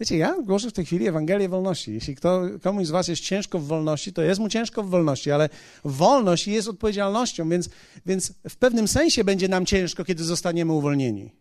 Wiecie, 0.00 0.16
ja 0.16 0.42
głoszę 0.42 0.70
w 0.70 0.72
tej 0.72 0.84
chwili 0.84 1.06
Ewangelię 1.06 1.48
wolności. 1.48 1.94
Jeśli 1.94 2.16
kto, 2.16 2.42
komuś 2.62 2.86
z 2.86 2.90
was 2.90 3.08
jest 3.08 3.22
ciężko 3.22 3.58
w 3.58 3.66
wolności, 3.66 4.12
to 4.12 4.22
jest 4.22 4.40
mu 4.40 4.48
ciężko 4.48 4.82
w 4.82 4.90
wolności, 4.90 5.30
ale 5.30 5.48
wolność 5.84 6.46
jest 6.46 6.68
odpowiedzialnością, 6.68 7.48
więc, 7.48 7.68
więc 8.06 8.32
w 8.48 8.56
pewnym 8.56 8.88
sensie 8.88 9.24
będzie 9.24 9.48
nam 9.48 9.66
ciężko, 9.66 10.04
kiedy 10.04 10.24
zostaniemy 10.24 10.72
uwolnieni. 10.72 11.32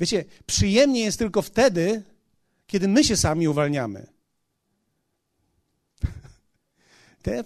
Wiecie, 0.00 0.24
przyjemnie 0.46 1.00
jest 1.00 1.18
tylko 1.18 1.42
wtedy, 1.42 2.02
kiedy 2.66 2.88
my 2.88 3.04
się 3.04 3.16
sami 3.16 3.48
uwalniamy. 3.48 4.13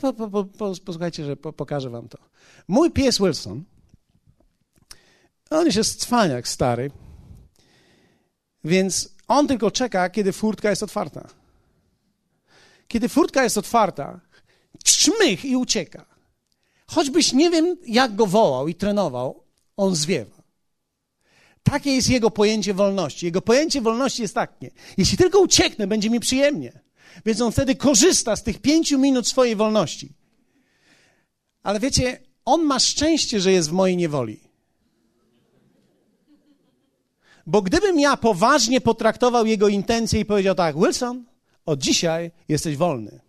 Po, 0.00 0.12
po, 0.12 0.44
po, 0.44 0.74
posłuchajcie, 0.84 1.24
że 1.24 1.36
pokażę 1.36 1.90
wam 1.90 2.08
to. 2.08 2.18
Mój 2.68 2.90
pies 2.90 3.18
Wilson, 3.18 3.64
on 5.50 5.66
już 5.66 5.74
jest 5.74 6.00
cwaniak 6.00 6.48
stary, 6.48 6.90
więc 8.64 9.14
on 9.28 9.46
tylko 9.46 9.70
czeka, 9.70 10.10
kiedy 10.10 10.32
furtka 10.32 10.70
jest 10.70 10.82
otwarta. 10.82 11.28
Kiedy 12.88 13.08
furtka 13.08 13.42
jest 13.42 13.58
otwarta, 13.58 14.20
czmych 14.84 15.44
i 15.44 15.56
ucieka. 15.56 16.06
Choćbyś 16.86 17.32
nie 17.32 17.50
wiem, 17.50 17.76
jak 17.86 18.14
go 18.14 18.26
wołał 18.26 18.68
i 18.68 18.74
trenował, 18.74 19.44
on 19.76 19.94
zwiewa. 19.94 20.42
Takie 21.62 21.94
jest 21.94 22.08
jego 22.08 22.30
pojęcie 22.30 22.74
wolności. 22.74 23.26
Jego 23.26 23.42
pojęcie 23.42 23.80
wolności 23.80 24.22
jest 24.22 24.34
takie: 24.34 24.70
jeśli 24.96 25.18
tylko 25.18 25.40
ucieknę, 25.40 25.86
będzie 25.86 26.10
mi 26.10 26.20
przyjemnie. 26.20 26.87
Więc 27.26 27.40
on 27.40 27.52
wtedy 27.52 27.74
korzysta 27.74 28.36
z 28.36 28.42
tych 28.42 28.58
pięciu 28.60 28.98
minut 28.98 29.28
swojej 29.28 29.56
wolności. 29.56 30.12
Ale 31.62 31.80
wiecie, 31.80 32.20
on 32.44 32.62
ma 32.62 32.78
szczęście, 32.78 33.40
że 33.40 33.52
jest 33.52 33.70
w 33.70 33.72
mojej 33.72 33.96
niewoli. 33.96 34.40
Bo 37.46 37.62
gdybym 37.62 38.00
ja 38.00 38.16
poważnie 38.16 38.80
potraktował 38.80 39.46
jego 39.46 39.68
intencje 39.68 40.20
i 40.20 40.24
powiedział 40.24 40.54
tak, 40.54 40.76
Wilson, 40.76 41.24
od 41.66 41.80
dzisiaj 41.80 42.30
jesteś 42.48 42.76
wolny. 42.76 43.20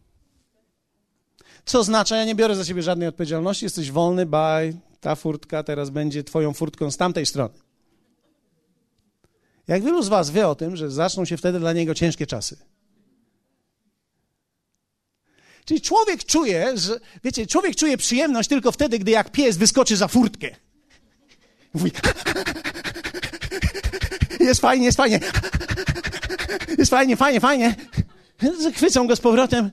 Co 1.65 1.79
oznacza, 1.79 2.17
ja 2.17 2.25
nie 2.25 2.35
biorę 2.35 2.55
za 2.55 2.65
siebie 2.65 2.81
żadnej 2.81 3.07
odpowiedzialności, 3.07 3.65
jesteś 3.65 3.91
wolny, 3.91 4.25
bye, 4.25 4.73
ta 4.99 5.15
furtka 5.15 5.63
teraz 5.63 5.89
będzie 5.89 6.23
twoją 6.23 6.53
furtką 6.53 6.91
z 6.91 6.97
tamtej 6.97 7.25
strony. 7.25 7.53
Jak 9.67 9.83
wielu 9.83 10.03
z 10.03 10.07
was 10.07 10.29
wie 10.29 10.47
o 10.47 10.55
tym, 10.55 10.75
że 10.75 10.91
zaczną 10.91 11.25
się 11.25 11.37
wtedy 11.37 11.59
dla 11.59 11.73
niego 11.73 11.95
ciężkie 11.95 12.27
czasy. 12.27 12.57
Czyli 15.69 15.81
człowiek 15.81 16.25
czuje, 16.25 16.77
że, 16.77 16.99
wiecie, 17.23 17.47
człowiek 17.47 17.75
czuje 17.75 17.97
przyjemność 17.97 18.49
tylko 18.49 18.71
wtedy, 18.71 18.99
gdy 18.99 19.11
jak 19.11 19.31
pies 19.31 19.57
wyskoczy 19.57 19.97
za 19.97 20.07
furtkę. 20.07 20.47
Mówi, 21.73 21.91
jest 24.39 24.61
fajnie, 24.61 24.85
jest 24.85 24.97
fajnie. 24.97 25.19
Jest 26.77 26.91
fajnie, 26.91 27.17
fajnie, 27.17 27.39
fajnie. 27.39 27.75
Chwycą 28.75 29.07
go 29.07 29.15
z 29.15 29.19
powrotem. 29.19 29.71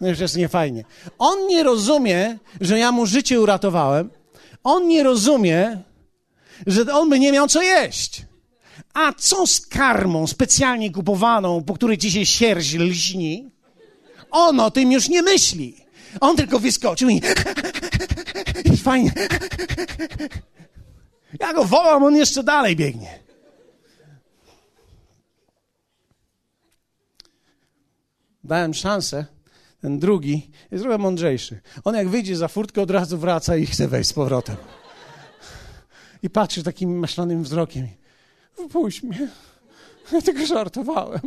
No 0.00 0.08
już 0.08 0.18
jest 0.18 0.36
niefajnie. 0.36 0.84
On 1.18 1.46
nie 1.46 1.62
rozumie, 1.62 2.38
że 2.60 2.78
ja 2.78 2.92
mu 2.92 3.06
życie 3.06 3.40
uratowałem. 3.40 4.10
On 4.64 4.88
nie 4.88 5.02
rozumie, 5.02 5.82
że 6.66 6.94
on 6.94 7.10
by 7.10 7.18
nie 7.18 7.32
miał 7.32 7.48
co 7.48 7.62
jeść. 7.62 8.22
A 8.94 9.12
co 9.12 9.46
z 9.46 9.66
karmą 9.66 10.26
specjalnie 10.26 10.92
kupowaną, 10.92 11.64
po 11.64 11.74
której 11.74 12.00
się 12.00 12.26
sierść 12.26 12.74
lśni? 12.74 13.57
On 14.30 14.60
o 14.60 14.70
tym 14.70 14.92
już 14.92 15.08
nie 15.08 15.22
myśli. 15.22 15.76
On 16.20 16.36
tylko 16.36 16.58
wyskoczył 16.58 17.08
i, 17.08 17.22
i 18.64 18.76
fajnie. 18.76 19.12
Ja 21.40 21.52
go 21.52 21.64
wołam, 21.64 22.04
on 22.04 22.16
jeszcze 22.16 22.42
dalej 22.42 22.76
biegnie. 22.76 23.18
Dałem 28.44 28.74
szansę. 28.74 29.26
Ten 29.80 29.98
drugi 29.98 30.50
jest 30.70 30.84
trochę 30.84 30.98
mądrzejszy. 30.98 31.60
On 31.84 31.94
jak 31.94 32.08
wyjdzie 32.08 32.36
za 32.36 32.48
furtkę, 32.48 32.82
od 32.82 32.90
razu 32.90 33.18
wraca 33.18 33.56
i 33.56 33.66
chce 33.66 33.88
wejść 33.88 34.10
z 34.10 34.12
powrotem. 34.12 34.56
I 36.22 36.30
patrzy 36.30 36.62
takim 36.62 36.98
maślanym 36.98 37.42
wzrokiem. 37.42 37.88
Wpuść 38.68 39.02
mnie. 39.02 39.28
Ja 40.12 40.22
tylko 40.22 40.46
żartowałem. 40.46 41.20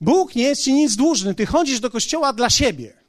Bóg 0.00 0.34
nie 0.34 0.42
jest 0.42 0.62
ci 0.62 0.72
nic 0.72 0.96
dłużny. 0.96 1.34
Ty 1.34 1.46
chodzisz 1.46 1.80
do 1.80 1.90
kościoła 1.90 2.32
dla 2.32 2.50
siebie. 2.50 3.00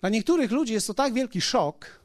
Dla 0.00 0.08
niektórych 0.08 0.50
ludzi 0.50 0.72
jest 0.72 0.86
to 0.86 0.94
tak 0.94 1.14
wielki 1.14 1.40
szok, 1.40 2.00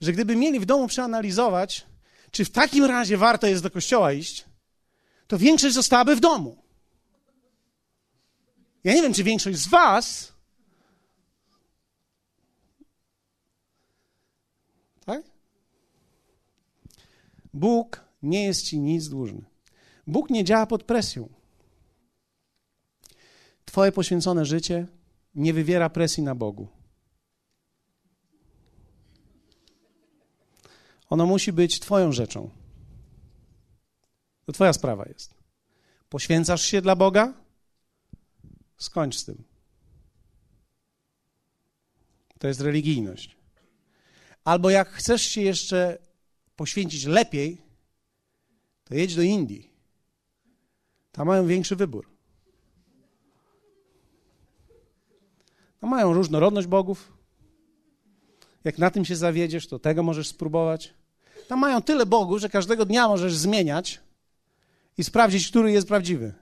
że 0.00 0.12
gdyby 0.12 0.36
mieli 0.36 0.60
w 0.60 0.64
domu 0.64 0.86
przeanalizować, 0.86 1.86
czy 2.30 2.44
w 2.44 2.50
takim 2.50 2.84
razie 2.84 3.16
warto 3.16 3.46
jest 3.46 3.62
do 3.62 3.70
kościoła 3.70 4.12
iść, 4.12 4.44
to 5.26 5.38
większość 5.38 5.74
zostałaby 5.74 6.16
w 6.16 6.20
domu. 6.20 6.62
Ja 8.84 8.94
nie 8.94 9.02
wiem, 9.02 9.14
czy 9.14 9.24
większość 9.24 9.58
z 9.58 9.68
Was. 9.68 10.32
Tak? 15.06 15.22
Bóg 17.54 18.00
nie 18.22 18.44
jest 18.44 18.62
ci 18.62 18.78
nic 18.78 19.08
dłużny. 19.08 19.44
Bóg 20.06 20.30
nie 20.30 20.44
działa 20.44 20.66
pod 20.66 20.82
presją. 20.82 21.28
Twoje 23.64 23.92
poświęcone 23.92 24.44
życie 24.44 24.86
nie 25.34 25.52
wywiera 25.52 25.90
presji 25.90 26.22
na 26.22 26.34
Bogu. 26.34 26.68
Ono 31.10 31.26
musi 31.26 31.52
być 31.52 31.80
Twoją 31.80 32.12
rzeczą. 32.12 32.50
To 34.46 34.52
Twoja 34.52 34.72
sprawa 34.72 35.04
jest. 35.08 35.34
Poświęcasz 36.08 36.62
się 36.62 36.82
dla 36.82 36.96
Boga? 36.96 37.34
Skończ 38.76 39.16
z 39.16 39.24
tym. 39.24 39.44
To 42.38 42.48
jest 42.48 42.60
religijność. 42.60 43.36
Albo 44.44 44.70
jak 44.70 44.88
chcesz 44.88 45.22
się 45.22 45.40
jeszcze 45.40 45.98
poświęcić 46.56 47.04
lepiej, 47.04 47.62
to 48.84 48.94
jedź 48.94 49.14
do 49.14 49.22
Indii. 49.22 49.70
Tam 51.12 51.26
mają 51.26 51.46
większy 51.46 51.76
wybór. 51.76 52.10
Tam 55.80 55.90
mają 55.90 56.12
różnorodność 56.12 56.66
bogów. 56.66 57.12
Jak 58.64 58.78
na 58.78 58.90
tym 58.90 59.04
się 59.04 59.16
zawiedziesz, 59.16 59.66
to 59.66 59.78
tego 59.78 60.02
możesz 60.02 60.28
spróbować. 60.28 60.94
Tam 61.48 61.58
mają 61.58 61.82
tyle 61.82 62.06
bogów, 62.06 62.40
że 62.40 62.48
każdego 62.48 62.84
dnia 62.84 63.08
możesz 63.08 63.36
zmieniać 63.36 64.00
i 64.98 65.04
sprawdzić, 65.04 65.48
który 65.48 65.72
jest 65.72 65.88
prawdziwy. 65.88 66.32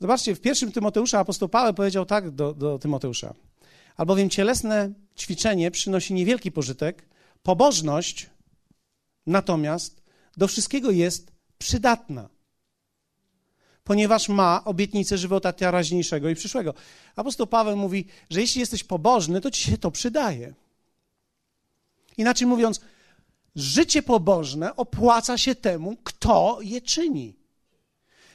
Zobaczcie, 0.00 0.34
w 0.34 0.40
pierwszym 0.40 0.72
Tymoteusza 0.72 1.18
apostoł 1.18 1.48
Paweł 1.48 1.74
powiedział 1.74 2.06
tak 2.06 2.30
do, 2.30 2.54
do 2.54 2.78
Tymoteusza. 2.78 3.34
Albowiem 3.96 4.30
cielesne 4.30 4.92
ćwiczenie 5.18 5.70
przynosi 5.70 6.14
niewielki 6.14 6.52
pożytek, 6.52 7.08
pobożność 7.44 8.30
natomiast 9.26 10.02
do 10.36 10.48
wszystkiego 10.48 10.90
jest 10.90 11.32
przydatna, 11.58 12.28
ponieważ 13.84 14.28
ma 14.28 14.64
obietnicę 14.64 15.18
żywota 15.18 15.52
teraźniejszego 15.52 16.28
i 16.28 16.34
przyszłego. 16.34 16.74
Apostoł 17.16 17.46
Paweł 17.46 17.76
mówi, 17.76 18.06
że 18.30 18.40
jeśli 18.40 18.60
jesteś 18.60 18.84
pobożny, 18.84 19.40
to 19.40 19.50
ci 19.50 19.70
się 19.70 19.78
to 19.78 19.90
przydaje. 19.90 20.54
Inaczej 22.16 22.46
mówiąc, 22.46 22.80
życie 23.56 24.02
pobożne 24.02 24.76
opłaca 24.76 25.38
się 25.38 25.54
temu, 25.54 25.96
kto 26.04 26.58
je 26.62 26.80
czyni. 26.80 27.36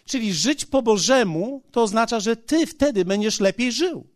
Czyli 0.06 0.34
żyć 0.34 0.66
po 0.66 0.82
Bożemu 0.82 1.62
to 1.72 1.84
oznacza, 1.84 2.20
że 2.20 2.36
ty 2.36 2.68
wtedy 2.68 3.06
będziesz 3.06 3.40
lepiej 3.40 3.72
żył. 3.72 4.08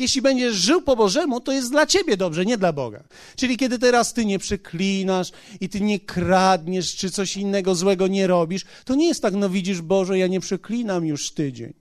Jeśli 0.00 0.22
będziesz 0.22 0.54
żył 0.56 0.82
po 0.82 0.96
Bożemu, 0.96 1.40
to 1.40 1.52
jest 1.52 1.70
dla 1.70 1.86
ciebie 1.86 2.16
dobrze, 2.16 2.44
nie 2.44 2.58
dla 2.58 2.72
Boga. 2.72 3.04
Czyli 3.36 3.56
kiedy 3.56 3.78
teraz 3.78 4.12
ty 4.12 4.24
nie 4.24 4.38
przeklinasz 4.38 5.32
i 5.60 5.68
ty 5.68 5.80
nie 5.80 6.00
kradniesz, 6.00 6.96
czy 6.96 7.10
coś 7.10 7.36
innego 7.36 7.74
złego 7.74 8.06
nie 8.06 8.26
robisz, 8.26 8.64
to 8.84 8.94
nie 8.94 9.08
jest 9.08 9.22
tak, 9.22 9.34
no 9.34 9.50
widzisz 9.50 9.82
Boże, 9.82 10.18
ja 10.18 10.26
nie 10.26 10.40
przeklinam 10.40 11.06
już 11.06 11.30
tydzień. 11.30 11.72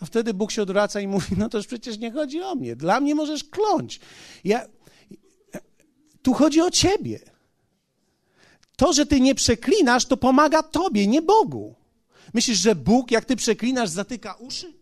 A 0.00 0.04
wtedy 0.06 0.34
Bóg 0.34 0.52
się 0.52 0.62
odwraca 0.62 1.00
i 1.00 1.06
mówi, 1.06 1.36
no 1.36 1.48
to 1.48 1.58
już 1.58 1.66
przecież 1.66 1.98
nie 1.98 2.12
chodzi 2.12 2.42
o 2.42 2.54
mnie. 2.54 2.76
Dla 2.76 3.00
mnie 3.00 3.14
możesz 3.14 3.44
kląć. 3.44 4.00
Ja, 4.44 4.66
tu 6.22 6.32
chodzi 6.32 6.60
o 6.60 6.70
ciebie. 6.70 7.20
To, 8.76 8.92
że 8.92 9.06
ty 9.06 9.20
nie 9.20 9.34
przeklinasz, 9.34 10.06
to 10.06 10.16
pomaga 10.16 10.62
tobie, 10.62 11.06
nie 11.06 11.22
Bogu. 11.22 11.74
Myślisz, 12.34 12.58
że 12.58 12.74
Bóg, 12.74 13.10
jak 13.10 13.24
ty 13.24 13.36
przeklinasz, 13.36 13.90
zatyka 13.90 14.34
uszy? 14.34 14.77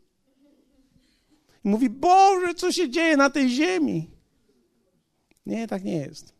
Mówi, 1.66 1.90
Boże, 1.90 2.55
co 2.55 2.72
się 2.72 2.90
dzieje 2.90 3.16
na 3.16 3.31
tej 3.31 3.50
ziemi? 3.50 4.11
Nie, 5.46 5.68
tak 5.68 5.85
nie 5.85 5.96
jest. 5.96 6.35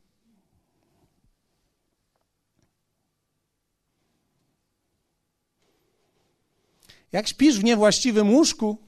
Jak 7.13 7.29
śpisz 7.29 7.59
w 7.59 7.65
niewłaściwym 7.65 8.31
łóżku, 8.31 8.79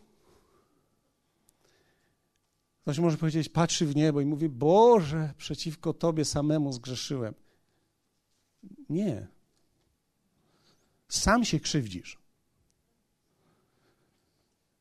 ktoś 2.83 2.99
może 2.99 3.17
powiedzieć, 3.17 3.49
patrzy 3.49 3.87
w 3.87 3.97
niebo 3.97 4.21
i 4.21 4.27
mówi, 4.27 4.49
Boże, 4.49 5.35
przeciwko 5.39 5.93
Tobie 5.93 6.25
samemu 6.25 6.73
zgrzeszyłem. 6.73 7.35
Nie. 8.89 9.27
Sam 11.09 11.45
się 11.45 11.61
krzywdzisz. 11.61 12.19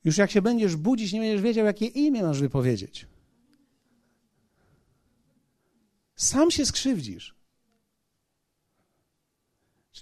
Już 0.08 0.18
jak 0.18 0.32
się 0.32 0.42
będziesz 0.42 0.76
budzić, 0.76 1.14
nie 1.14 1.20
będziesz 1.20 1.42
wiedział, 1.42 1.66
jakie 1.66 1.86
imię 1.86 2.24
masz 2.24 2.40
wypowiedzieć. 2.40 3.08
Sam 6.16 6.52
się 6.52 6.66
skrzywdzisz. 6.66 7.36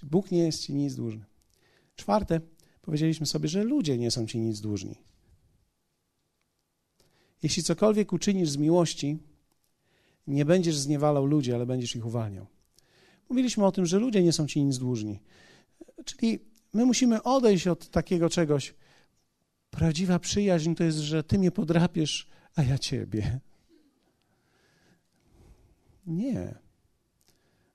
Bóg 0.02 0.30
nie 0.30 0.38
jest 0.38 0.62
ci 0.62 0.74
nic 0.74 0.94
dłużny. 0.94 1.24
Czwarte, 1.96 2.40
powiedzieliśmy 2.82 3.26
sobie, 3.26 3.48
że 3.48 3.64
ludzie 3.64 3.98
nie 3.98 4.10
są 4.10 4.26
ci 4.26 4.38
nic 4.38 4.60
dłużni. 4.60 4.98
Jeśli 7.42 7.62
cokolwiek 7.62 8.12
uczynisz 8.12 8.50
z 8.50 8.56
miłości, 8.56 9.18
nie 10.26 10.44
będziesz 10.44 10.76
zniewalał 10.76 11.26
ludzi, 11.26 11.52
ale 11.52 11.66
będziesz 11.66 11.96
ich 11.96 12.06
uwalniał. 12.06 12.46
Mówiliśmy 13.28 13.66
o 13.66 13.72
tym, 13.72 13.86
że 13.86 13.98
ludzie 13.98 14.22
nie 14.22 14.32
są 14.32 14.46
ci 14.46 14.64
nic 14.64 14.78
dłużni. 14.78 15.20
Czyli 16.04 16.38
my 16.72 16.84
musimy 16.84 17.22
odejść 17.22 17.66
od 17.66 17.88
takiego 17.88 18.30
czegoś. 18.30 18.74
Prawdziwa 19.76 20.18
przyjaźń 20.18 20.74
to 20.74 20.84
jest, 20.84 20.98
że 20.98 21.24
ty 21.24 21.38
mnie 21.38 21.50
podrapiesz, 21.50 22.28
a 22.54 22.62
ja 22.62 22.78
ciebie. 22.78 23.40
Nie. 26.06 26.54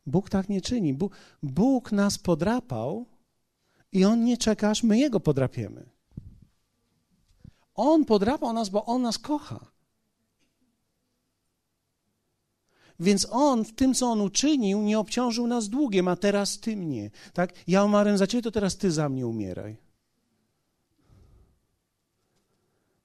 Bóg 0.05 0.29
tak 0.29 0.49
nie 0.49 0.61
czyni. 0.61 0.93
Bóg, 0.93 1.15
Bóg 1.43 1.91
nas 1.91 2.17
podrapał 2.17 3.05
i 3.91 4.05
On 4.05 4.23
nie 4.23 4.37
czeka, 4.37 4.69
aż 4.69 4.83
my 4.83 4.99
Jego 4.99 5.19
podrapiemy. 5.19 5.89
On 7.75 8.05
podrapał 8.05 8.53
nas, 8.53 8.69
bo 8.69 8.85
On 8.85 9.01
nas 9.01 9.17
kocha. 9.17 9.71
Więc 12.99 13.27
on 13.31 13.65
w 13.65 13.73
tym, 13.73 13.93
co 13.93 14.11
on 14.11 14.21
uczynił, 14.21 14.81
nie 14.81 14.99
obciążył 14.99 15.47
nas 15.47 15.69
długiem, 15.69 16.07
a 16.07 16.15
teraz 16.15 16.59
ty 16.59 16.75
mnie. 16.75 17.11
Tak? 17.33 17.53
Ja 17.67 17.83
umarłem 17.83 18.17
za 18.17 18.27
ciebie, 18.27 18.41
to 18.41 18.51
teraz 18.51 18.77
ty 18.77 18.91
za 18.91 19.09
mnie 19.09 19.27
umieraj. 19.27 19.90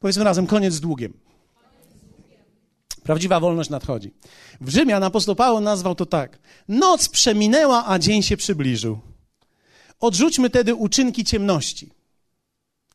Powiedzmy 0.07 0.25
razem, 0.25 0.47
koniec 0.47 0.75
z 0.75 0.81
długiem. 0.81 1.12
Prawdziwa 3.03 3.40
wolność 3.40 3.71
nadchodzi. 3.71 4.14
W 4.61 4.69
Rzymian 4.69 5.03
apostoł 5.03 5.35
Paweł 5.35 5.61
nazwał 5.61 5.95
to 5.95 6.07
tak. 6.07 6.38
Noc 6.69 7.09
przeminęła, 7.09 7.87
a 7.87 7.99
dzień 7.99 8.23
się 8.23 8.37
przybliżył. 8.37 8.99
Odrzućmy 10.01 10.51
tedy 10.51 10.75
uczynki 10.75 11.25
ciemności. 11.25 11.92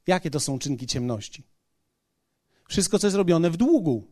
Jakie 0.07 0.31
to 0.31 0.39
są 0.39 0.53
uczynki 0.53 0.87
ciemności? 0.87 1.43
Wszystko, 2.69 2.99
co 2.99 3.07
jest 3.07 3.17
robione 3.17 3.49
w 3.49 3.57
długu 3.57 4.07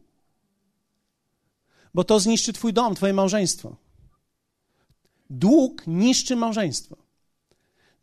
bo 1.93 2.03
to 2.03 2.19
zniszczy 2.19 2.53
Twój 2.53 2.73
dom, 2.73 2.95
Twoje 2.95 3.13
małżeństwo. 3.13 3.75
Dług 5.29 5.87
niszczy 5.87 6.35
małżeństwo. 6.35 6.97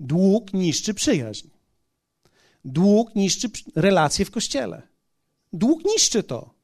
Dług 0.01 0.53
niszczy 0.53 0.95
przyjaźń. 0.95 1.56
Dług 2.67 3.15
niszczy 3.15 3.49
relacje 3.77 4.25
w 4.25 4.31
kościele. 4.31 4.83
Dług 5.53 5.85
niszczy 5.85 6.23
to. 6.23 6.55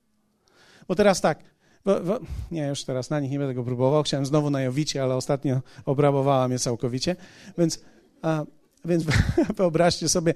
Bo 0.89 0.95
teraz 0.95 1.21
tak, 1.21 1.39
bo, 1.85 2.01
bo, 2.01 2.21
nie, 2.51 2.67
już 2.67 2.85
teraz 2.85 3.11
na 3.11 3.21
nich 3.21 3.31
nie 3.31 3.39
będę 3.39 3.55
go 3.55 3.65
próbował. 3.65 4.03
Chciałem 4.03 4.27
znowu 4.27 4.51
na 4.51 4.63
Jowicie, 4.63 5.03
ale 5.03 5.15
ostatnio 5.15 5.61
obrabowała 5.85 6.49
mnie 6.49 6.59
całkowicie. 6.59 7.17
Więc, 7.59 7.81
a, 8.23 8.45
więc 8.85 9.05
wyobraźcie 9.57 10.09
sobie, 10.09 10.35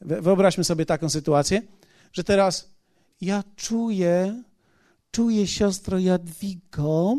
wyobraźmy 0.00 0.64
sobie 0.64 0.86
taką 0.86 1.08
sytuację, 1.08 1.62
że 2.12 2.24
teraz 2.24 2.70
ja 3.20 3.44
czuję, 3.56 4.42
czuję 5.10 5.46
siostro 5.46 5.98
Jadwigo, 5.98 7.16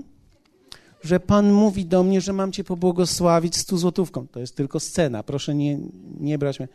że 1.04 1.20
Pan 1.20 1.52
mówi 1.52 1.86
do 1.86 2.04
mnie, 2.04 2.22
że 2.22 2.34
mam 2.34 2.52
Cię 2.52 2.64
pobłogosławić 2.64 3.58
stu 3.58 3.78
złotówką. 3.78 4.28
To 4.28 4.40
jest 4.40 4.56
tylko 4.56 4.80
scena, 4.80 5.24
proszę 5.24 5.56
nie, 5.56 5.80
nie 6.20 6.38
brać 6.38 6.60
mnie. 6.60 6.68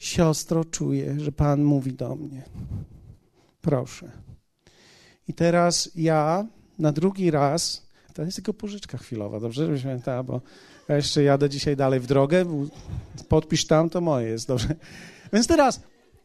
Siostro, 0.00 0.64
czuję, 0.64 1.20
że 1.20 1.32
Pan 1.32 1.64
mówi 1.64 1.92
do 1.92 2.16
mnie. 2.16 2.42
Proszę. 3.60 4.10
I 5.28 5.34
teraz 5.34 5.90
ja 5.94 6.46
na 6.78 6.92
drugi 6.92 7.30
raz, 7.30 7.86
to 8.14 8.22
jest 8.22 8.36
tylko 8.36 8.54
pożyczka 8.54 8.98
chwilowa, 8.98 9.40
dobrze, 9.40 9.66
żebyś 9.66 9.82
pamiętała, 9.82 10.22
bo 10.22 10.40
ja 10.88 10.96
jeszcze 10.96 11.22
jadę 11.22 11.48
dzisiaj 11.48 11.76
dalej 11.76 12.00
w 12.00 12.06
drogę, 12.06 12.44
podpisz 13.28 13.66
tam, 13.66 13.90
to 13.90 14.00
moje 14.00 14.28
jest, 14.28 14.48
dobrze. 14.48 14.68
Więc 15.32 15.46
teraz 15.46 15.80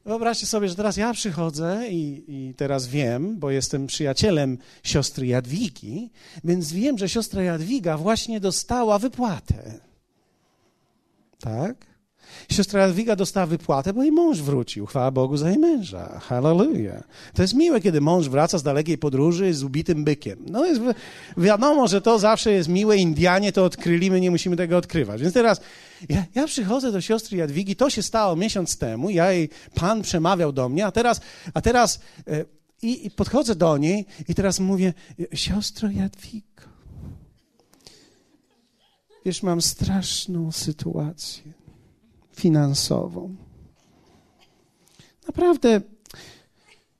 wyobraźcie 0.05 0.45
sobie, 0.45 0.69
że 0.69 0.75
teraz 0.75 0.97
ja 0.97 1.13
przychodzę 1.13 1.87
i, 1.89 2.23
i 2.27 2.53
teraz 2.53 2.87
wiem, 2.87 3.39
bo 3.39 3.51
jestem 3.51 3.87
przyjacielem 3.87 4.57
siostry 4.83 5.27
Jadwigi, 5.27 6.11
więc 6.43 6.73
wiem, 6.73 6.97
że 6.97 7.09
siostra 7.09 7.43
Jadwiga 7.43 7.97
właśnie 7.97 8.39
dostała 8.39 8.99
wypłatę. 8.99 9.79
Tak? 11.39 11.94
Siostra 12.51 12.81
Jadwiga 12.81 13.15
dostała 13.15 13.45
wypłatę, 13.45 13.93
bo 13.93 14.03
jej 14.03 14.11
mąż 14.11 14.41
wrócił. 14.41 14.85
Chwała 14.85 15.11
Bogu 15.11 15.37
za 15.37 15.49
jej 15.49 15.59
męża. 15.59 16.19
Hallelujah. 16.19 17.03
To 17.33 17.41
jest 17.41 17.53
miłe, 17.53 17.81
kiedy 17.81 18.01
mąż 18.01 18.29
wraca 18.29 18.57
z 18.57 18.63
dalekiej 18.63 18.97
podróży 18.97 19.53
z 19.53 19.63
ubitym 19.63 20.03
bykiem. 20.03 20.39
No 20.49 20.65
jest 20.65 20.81
wiadomo, 21.37 21.87
że 21.87 22.01
to 22.01 22.19
zawsze 22.19 22.51
jest 22.51 22.69
miłe. 22.69 22.97
Indianie 22.97 23.51
to 23.51 23.65
odkryli, 23.65 24.11
my 24.11 24.21
nie 24.21 24.31
musimy 24.31 24.55
tego 24.55 24.77
odkrywać. 24.77 25.21
Więc 25.21 25.33
teraz 25.33 25.61
ja, 26.09 26.25
ja 26.35 26.47
przychodzę 26.47 26.91
do 26.91 27.01
siostry 27.01 27.37
Jadwigi, 27.37 27.75
to 27.75 27.89
się 27.89 28.03
stało 28.03 28.35
miesiąc 28.35 28.77
temu, 28.77 29.09
ja 29.09 29.31
jej, 29.31 29.49
Pan 29.75 30.01
przemawiał 30.01 30.51
do 30.51 30.69
mnie, 30.69 30.85
a 30.85 30.91
teraz, 30.91 31.21
a 31.53 31.61
teraz 31.61 31.99
e, 32.27 32.45
i, 32.81 33.05
i 33.05 33.11
podchodzę 33.11 33.55
do 33.55 33.77
niej 33.77 34.05
i 34.27 34.35
teraz 34.35 34.59
mówię, 34.59 34.93
siostro 35.33 35.89
Jadwigo, 35.89 36.63
wiesz, 39.25 39.43
mam 39.43 39.61
straszną 39.61 40.51
sytuację 40.51 41.64
finansową. 42.35 43.35
Naprawdę, 45.27 45.81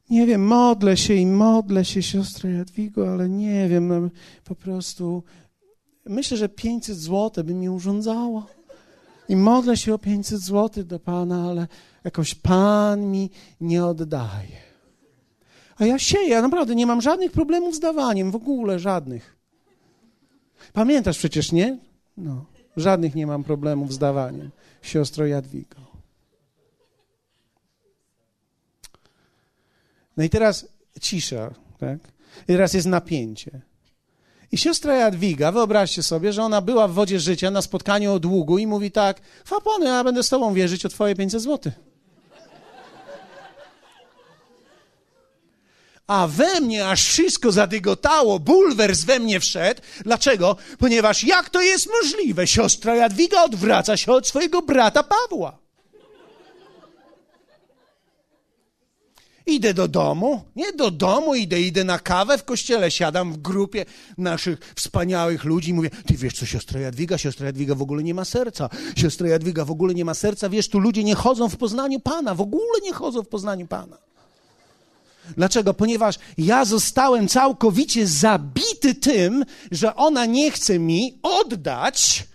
nie 0.10 0.26
wiem, 0.26 0.48
modlę 0.48 0.98
się 0.98 1.14
i 1.14 1.26
modlę 1.26 1.86
się, 1.86 2.04
siostra 2.04 2.50
Jadwigo, 2.50 3.12
ale 3.12 3.30
nie 3.30 3.70
wiem, 3.70 3.88
no, 3.88 4.10
po 4.44 4.56
prostu 4.56 5.24
myślę, 6.06 6.38
że 6.38 6.50
500 6.50 6.98
zł 6.98 7.44
by 7.44 7.54
mi 7.54 7.70
urządzało. 7.70 8.46
I 9.30 9.36
modlę 9.36 9.78
się 9.78 9.94
o 9.94 9.98
500 9.98 10.42
zł 10.42 10.84
do 10.84 11.00
Pana, 11.00 11.50
ale 11.50 11.68
jakoś 12.04 12.36
Pan 12.36 13.12
mi 13.12 13.30
nie 13.62 13.86
oddaje. 13.86 14.66
A 15.78 15.86
ja 15.86 16.00
sieję, 16.00 16.30
ja 16.30 16.42
naprawdę 16.42 16.76
nie 16.76 16.86
mam 16.86 17.02
żadnych 17.02 17.32
problemów 17.32 17.76
z 17.76 17.80
dawaniem, 17.80 18.32
w 18.32 18.36
ogóle 18.36 18.80
żadnych. 18.80 19.38
Pamiętasz 20.74 21.18
przecież, 21.18 21.52
nie? 21.52 21.78
No, 22.18 22.46
żadnych 22.78 23.16
nie 23.16 23.28
mam 23.28 23.44
problemów 23.44 23.94
z 23.94 23.98
dawaniem 23.98 24.52
siostro 24.82 25.26
Jadwigo. 25.26 25.76
No 30.18 30.24
i 30.24 30.30
teraz 30.30 30.68
cisza, 31.02 31.54
tak? 31.80 32.00
I 32.44 32.46
teraz 32.48 32.74
jest 32.74 32.88
napięcie. 32.88 33.62
I 34.52 34.58
siostra 34.58 34.96
Jadwiga, 34.96 35.52
wyobraźcie 35.52 36.04
sobie, 36.04 36.34
że 36.34 36.44
ona 36.44 36.62
była 36.62 36.88
w 36.88 36.94
wodzie 36.94 37.20
życia 37.20 37.52
na 37.52 37.62
spotkaniu 37.62 38.14
o 38.14 38.20
długu 38.20 38.58
i 38.58 38.68
mówi 38.68 38.92
tak, 38.92 39.22
Panu, 39.64 39.86
ja 39.86 40.04
będę 40.04 40.24
z 40.24 40.30
Tobą 40.30 40.54
wierzyć 40.54 40.86
o 40.86 40.90
Twoje 40.90 41.16
500 41.16 41.42
złotych. 41.42 41.74
A 46.08 46.28
we 46.28 46.62
mnie 46.62 46.88
aż 46.88 47.04
wszystko 47.04 47.52
zadygotało, 47.52 48.40
bulwers 48.40 49.04
we 49.04 49.20
mnie 49.20 49.40
wszedł. 49.40 49.82
Dlaczego? 50.04 50.56
Ponieważ 50.80 51.24
jak 51.24 51.50
to 51.50 51.62
jest 51.62 51.90
możliwe? 52.02 52.48
Siostra 52.48 52.96
Jadwiga 52.96 53.44
odwraca 53.44 53.98
się 53.98 54.12
od 54.12 54.28
swojego 54.28 54.62
brata 54.62 55.04
Pawła. 55.04 55.58
Idę 59.48 59.74
do 59.74 59.88
domu, 59.88 60.44
nie 60.56 60.74
do 60.74 60.92
domu 60.92 61.36
idę, 61.36 61.62
idę 61.62 61.84
na 61.84 62.00
kawę 62.00 62.38
w 62.38 62.44
kościele, 62.44 62.92
siadam 62.92 63.34
w 63.34 63.38
grupie 63.38 63.86
naszych 64.18 64.60
wspaniałych 64.76 65.44
ludzi 65.44 65.70
i 65.70 65.74
mówię, 65.74 65.90
ty 65.90 66.14
wiesz 66.14 66.34
co, 66.34 66.46
siostra 66.46 66.80
Jadwiga, 66.80 67.18
siostra 67.18 67.46
Jadwiga 67.46 67.76
w 67.76 67.82
ogóle 67.82 68.04
nie 68.04 68.14
ma 68.14 68.26
serca, 68.26 68.70
siostra 68.96 69.28
Jadwiga 69.28 69.66
w 69.66 69.72
ogóle 69.72 69.94
nie 69.94 70.06
ma 70.06 70.14
serca, 70.14 70.50
wiesz, 70.50 70.70
tu 70.70 70.80
ludzie 70.80 71.04
nie 71.04 71.16
chodzą 71.16 71.50
w 71.50 71.58
poznaniu 71.58 72.00
Pana, 72.00 72.36
w 72.36 72.42
ogóle 72.42 72.82
nie 72.84 72.94
chodzą 72.94 73.24
w 73.24 73.28
poznaniu 73.28 73.68
Pana. 73.68 73.98
Dlaczego? 75.38 75.74
Ponieważ 75.74 76.16
ja 76.38 76.66
zostałem 76.66 77.28
całkowicie 77.28 78.08
zabity 78.08 78.96
tym, 78.96 79.46
że 79.72 79.96
ona 79.96 80.26
nie 80.26 80.52
chce 80.52 80.80
mi 80.80 81.20
oddać 81.24 82.28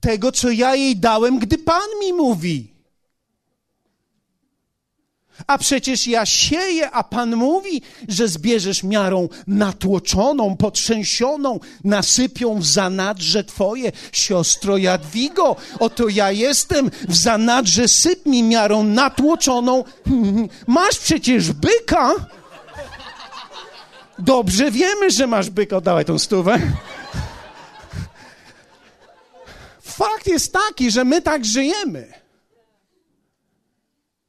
tego, 0.00 0.32
co 0.32 0.50
ja 0.50 0.74
jej 0.74 0.96
dałem, 0.96 1.38
gdy 1.38 1.58
Pan 1.58 1.88
mi 2.00 2.12
mówi. 2.12 2.73
A 5.46 5.58
przecież 5.58 6.06
ja 6.06 6.26
sieję, 6.26 6.90
a 6.90 7.04
Pan 7.04 7.36
mówi, 7.36 7.82
że 8.08 8.28
zbierzesz 8.28 8.82
miarą 8.82 9.28
natłoczoną, 9.46 10.56
potrzęsioną, 10.56 11.60
nasypią 11.84 12.58
w 12.58 12.66
zanadrze 12.66 13.44
Twoje, 13.44 13.92
siostro 14.12 14.76
Jadwigo. 14.76 15.56
Oto 15.80 16.08
ja 16.08 16.32
jestem, 16.32 16.90
w 17.08 17.16
zanadrze 17.16 17.88
syp 17.88 18.26
mi 18.26 18.42
miarą 18.42 18.84
natłoczoną. 18.84 19.84
Masz 20.66 20.98
przecież 20.98 21.52
byka. 21.52 22.10
Dobrze 24.18 24.70
wiemy, 24.70 25.10
że 25.10 25.26
masz 25.26 25.50
byka. 25.50 25.80
Dawaj 25.80 26.04
tą 26.04 26.18
stówę. 26.18 26.58
Fakt 29.82 30.26
jest 30.26 30.52
taki, 30.52 30.90
że 30.90 31.04
my 31.04 31.22
tak 31.22 31.44
żyjemy. 31.44 32.12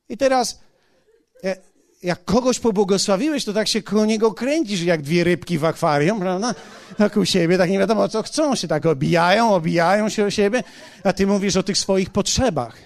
I 0.09 0.17
teraz 0.17 0.64
jak 2.03 2.25
kogoś 2.25 2.59
pobłogosławiłeś, 2.59 3.45
to 3.45 3.53
tak 3.53 3.67
się 3.67 3.81
koło 3.81 4.05
niego 4.05 4.33
kręcisz, 4.33 4.81
jak 4.81 5.01
dwie 5.01 5.23
rybki 5.23 5.57
w 5.57 5.65
akwarium, 5.65 6.19
prawda? 6.19 6.55
Tak 6.97 7.17
u 7.17 7.25
siebie, 7.25 7.57
tak 7.57 7.69
nie 7.69 7.79
wiadomo 7.79 8.07
co 8.07 8.23
chcą, 8.23 8.55
się 8.55 8.67
tak 8.67 8.85
obijają, 8.85 9.53
obijają 9.53 10.09
się 10.09 10.25
o 10.25 10.31
siebie, 10.31 10.63
a 11.03 11.13
ty 11.13 11.27
mówisz 11.27 11.55
o 11.55 11.63
tych 11.63 11.77
swoich 11.77 12.09
potrzebach. 12.09 12.77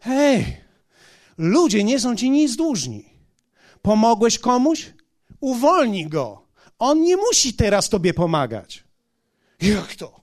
Hej, 0.00 0.56
ludzie 1.38 1.84
nie 1.84 2.00
są 2.00 2.16
ci 2.16 2.30
nic 2.30 2.56
dłużni. 2.56 3.04
Pomogłeś 3.82 4.38
komuś? 4.38 4.92
Uwolnij 5.40 6.06
go. 6.06 6.42
On 6.78 7.02
nie 7.02 7.16
musi 7.16 7.54
teraz 7.54 7.88
tobie 7.88 8.14
pomagać. 8.14 8.84
Jak 9.60 9.94
to? 9.94 10.20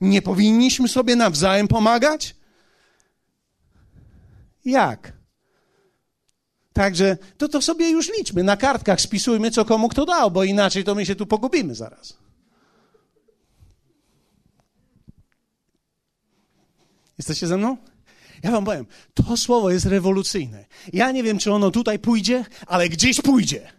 Nie 0.00 0.22
powinniśmy 0.22 0.88
sobie 0.88 1.16
nawzajem 1.16 1.68
pomagać? 1.68 2.36
Jak? 4.64 5.17
Także 6.78 7.16
to, 7.38 7.48
to 7.48 7.62
sobie 7.62 7.90
już 7.90 8.10
liczmy. 8.18 8.42
Na 8.42 8.56
kartkach 8.56 9.00
spisujmy, 9.00 9.50
co 9.50 9.64
komu 9.64 9.88
kto 9.88 10.06
dał, 10.06 10.30
bo 10.30 10.44
inaczej 10.44 10.84
to 10.84 10.94
my 10.94 11.06
się 11.06 11.14
tu 11.14 11.26
pogubimy 11.26 11.74
zaraz. 11.74 12.16
Jesteście 17.18 17.46
ze 17.46 17.56
mną? 17.56 17.76
Ja 18.42 18.50
wam 18.50 18.64
powiem, 18.64 18.86
to 19.14 19.36
słowo 19.36 19.70
jest 19.70 19.86
rewolucyjne. 19.86 20.64
Ja 20.92 21.12
nie 21.12 21.22
wiem, 21.22 21.38
czy 21.38 21.52
ono 21.52 21.70
tutaj 21.70 21.98
pójdzie, 21.98 22.44
ale 22.66 22.88
gdzieś 22.88 23.20
pójdzie. 23.20 23.72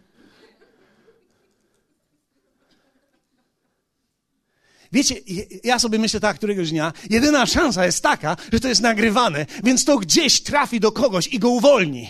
Wiecie, 4.92 5.14
ja 5.64 5.78
sobie 5.78 5.98
myślę 5.98 6.20
tak 6.20 6.36
któregoś 6.36 6.70
dnia, 6.70 6.92
jedyna 7.10 7.46
szansa 7.46 7.86
jest 7.86 8.02
taka, 8.02 8.36
że 8.52 8.60
to 8.60 8.68
jest 8.68 8.80
nagrywane, 8.80 9.46
więc 9.64 9.84
to 9.84 9.98
gdzieś 9.98 10.42
trafi 10.42 10.80
do 10.80 10.92
kogoś 10.92 11.26
i 11.26 11.38
go 11.38 11.50
uwolni. 11.50 12.08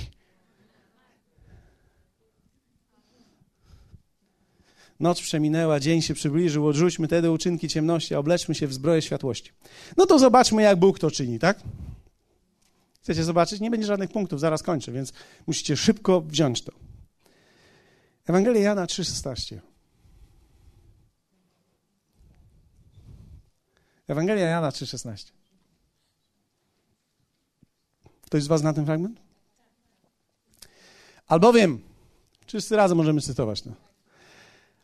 Noc 5.00 5.20
przeminęła, 5.20 5.80
dzień 5.80 6.02
się 6.02 6.14
przybliżył, 6.14 6.66
odrzućmy 6.66 7.08
te 7.08 7.32
uczynki 7.32 7.68
ciemności, 7.68 8.14
obleczmy 8.14 8.54
się 8.54 8.66
w 8.66 8.74
zbroję 8.74 9.02
światłości. 9.02 9.52
No 9.96 10.06
to 10.06 10.18
zobaczmy, 10.18 10.62
jak 10.62 10.78
Bóg 10.78 10.98
to 10.98 11.10
czyni, 11.10 11.38
tak? 11.38 11.60
Chcecie 13.02 13.24
zobaczyć? 13.24 13.60
Nie 13.60 13.70
będzie 13.70 13.86
żadnych 13.86 14.10
punktów, 14.10 14.40
zaraz 14.40 14.62
kończę, 14.62 14.92
więc 14.92 15.12
musicie 15.46 15.76
szybko 15.76 16.20
wziąć 16.20 16.62
to. 16.62 16.72
Ewangelia 18.26 18.60
Jana 18.60 18.86
3,16. 18.86 19.58
Ewangelia 24.08 24.46
Jana 24.46 24.70
3,16. 24.70 25.30
Ktoś 28.22 28.42
z 28.42 28.46
Was 28.46 28.60
zna 28.60 28.72
ten 28.72 28.84
fragment? 28.84 29.20
Albowiem, 31.26 31.80
wszyscy 32.46 32.76
razem 32.76 32.98
możemy 32.98 33.20
cytować 33.20 33.62
to. 33.62 33.89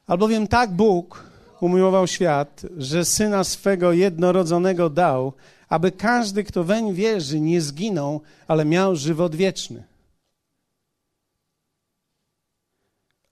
Albowiem 0.07 0.49
tak 0.49 0.73
Bóg 0.73 1.31
umiłował 1.61 2.07
świat, 2.07 2.62
że 2.77 3.05
syna 3.05 3.45
swego 3.45 3.92
jednorodzonego 3.92 4.90
dał, 4.90 5.33
aby 5.69 5.92
każdy, 5.92 6.45
kto 6.45 6.64
weń 6.64 6.95
wierzy, 6.95 7.40
nie 7.40 7.61
zginął, 7.61 8.23
ale 8.49 8.64
miał 8.64 8.97
żywot 8.97 9.35
wieczny. 9.35 9.85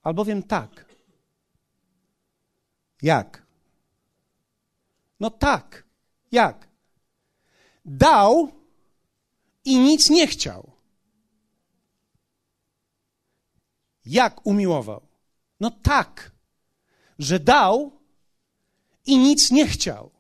Albowiem 0.03 0.43
tak. 0.43 0.85
Jak? 3.03 3.43
No 5.21 5.31
tak. 5.31 5.85
Jak? 6.33 6.69
Dał 7.85 8.53
i 9.65 9.79
nic 9.79 10.11
nie 10.11 10.27
chciał. 10.27 10.71
Jak 14.07 14.47
umiłował? 14.47 15.03
No 15.61 15.71
tak, 15.71 16.34
że 17.19 17.41
dał 17.41 18.01
i 19.07 19.19
nic 19.19 19.51
nie 19.51 19.67
chciał. 19.67 20.11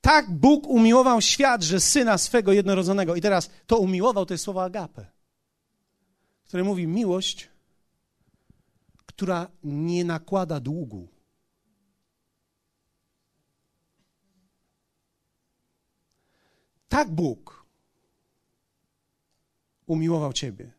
Tak 0.00 0.30
Bóg 0.30 0.66
umiłował 0.66 1.20
świat, 1.20 1.62
że 1.62 1.80
syna 1.80 2.18
swego 2.18 2.52
jednorodzonego. 2.52 3.16
I 3.16 3.20
teraz 3.20 3.50
to 3.66 3.78
umiłował 3.78 4.26
to 4.26 4.34
jest 4.34 4.44
słowo 4.44 4.62
agape, 4.62 5.06
które 6.44 6.64
mówi 6.64 6.86
miłość, 6.86 7.48
która 9.06 9.50
nie 9.62 10.04
nakłada 10.04 10.60
długu. 10.60 11.08
Tak 16.88 17.10
Bóg 17.10 17.66
umiłował 19.86 20.32
Ciebie, 20.32 20.77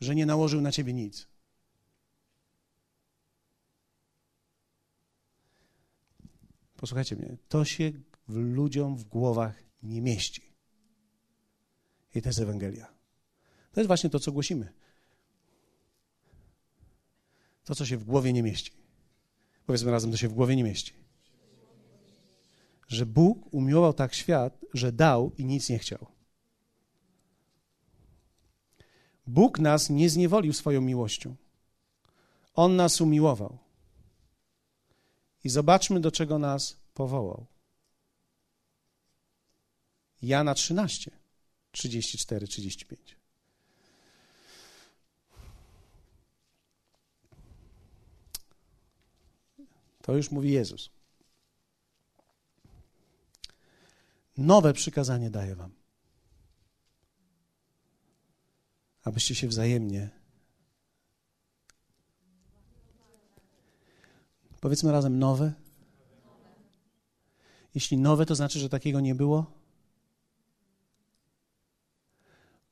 że 0.00 0.14
nie 0.14 0.26
nałożył 0.26 0.60
na 0.60 0.72
Ciebie 0.72 0.92
nic. 0.92 1.28
Posłuchajcie 6.76 7.16
mnie, 7.16 7.36
to 7.48 7.64
się 7.64 7.92
w 8.28 8.36
ludziom 8.36 8.96
w 8.96 9.04
głowach 9.04 9.62
nie 9.82 10.00
mieści. 10.00 10.42
I 12.14 12.22
to 12.22 12.28
jest 12.28 12.38
Ewangelia. 12.38 12.86
To 13.72 13.80
jest 13.80 13.86
właśnie 13.86 14.10
to, 14.10 14.20
co 14.20 14.32
głosimy. 14.32 14.72
To, 17.64 17.74
co 17.74 17.86
się 17.86 17.96
w 17.96 18.04
głowie 18.04 18.32
nie 18.32 18.42
mieści. 18.42 18.72
Powiedzmy 19.66 19.90
razem, 19.90 20.10
to 20.10 20.16
się 20.16 20.28
w 20.28 20.32
głowie 20.32 20.56
nie 20.56 20.64
mieści. 20.64 20.92
Że 22.88 23.06
Bóg 23.06 23.54
umiłował 23.54 23.92
tak 23.92 24.14
świat, 24.14 24.60
że 24.74 24.92
dał 24.92 25.32
i 25.38 25.44
nic 25.44 25.68
nie 25.68 25.78
chciał. 25.78 26.17
Bóg 29.28 29.58
nas 29.58 29.90
nie 29.90 30.10
zniewolił 30.10 30.52
swoją 30.52 30.80
miłością. 30.80 31.36
On 32.54 32.76
nas 32.76 33.00
umiłował. 33.00 33.58
I 35.44 35.48
zobaczmy, 35.48 36.00
do 36.00 36.10
czego 36.12 36.38
nas 36.38 36.76
powołał. 36.94 37.46
Jana 40.22 40.54
13, 40.54 41.10
34, 41.72 42.46
35. 42.46 43.16
To 50.02 50.16
już 50.16 50.30
mówi 50.30 50.52
Jezus. 50.52 50.90
Nowe 54.36 54.72
przykazanie 54.72 55.30
daję 55.30 55.54
wam. 55.54 55.77
Abyście 59.08 59.34
się 59.34 59.48
wzajemnie 59.48 60.10
Powiedzmy 64.60 64.92
razem 64.92 65.18
nowe. 65.18 65.52
Jeśli 67.74 67.98
nowe, 67.98 68.26
to 68.26 68.34
znaczy, 68.34 68.58
że 68.58 68.68
takiego 68.68 69.00
nie 69.00 69.14
było. 69.14 69.46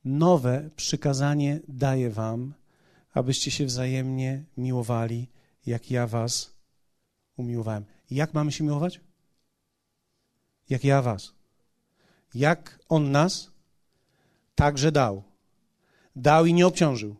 Nowe 0.05 0.69
przykazanie 0.75 1.59
daję 1.67 2.09
wam, 2.09 2.53
abyście 3.13 3.51
się 3.51 3.65
wzajemnie 3.65 4.43
miłowali, 4.57 5.27
jak 5.65 5.91
ja 5.91 6.07
was 6.07 6.53
umiłowałem. 7.37 7.85
Jak 8.11 8.33
mamy 8.33 8.51
się 8.51 8.63
miłować? 8.63 8.99
Jak 10.69 10.83
ja 10.83 11.01
was. 11.01 11.33
Jak 12.33 12.79
on 12.89 13.11
nas 13.11 13.51
także 14.55 14.91
dał. 14.91 15.26
Dał 16.17 16.45
i 16.45 16.53
nie 16.53 16.67
obciążył. 16.67 17.15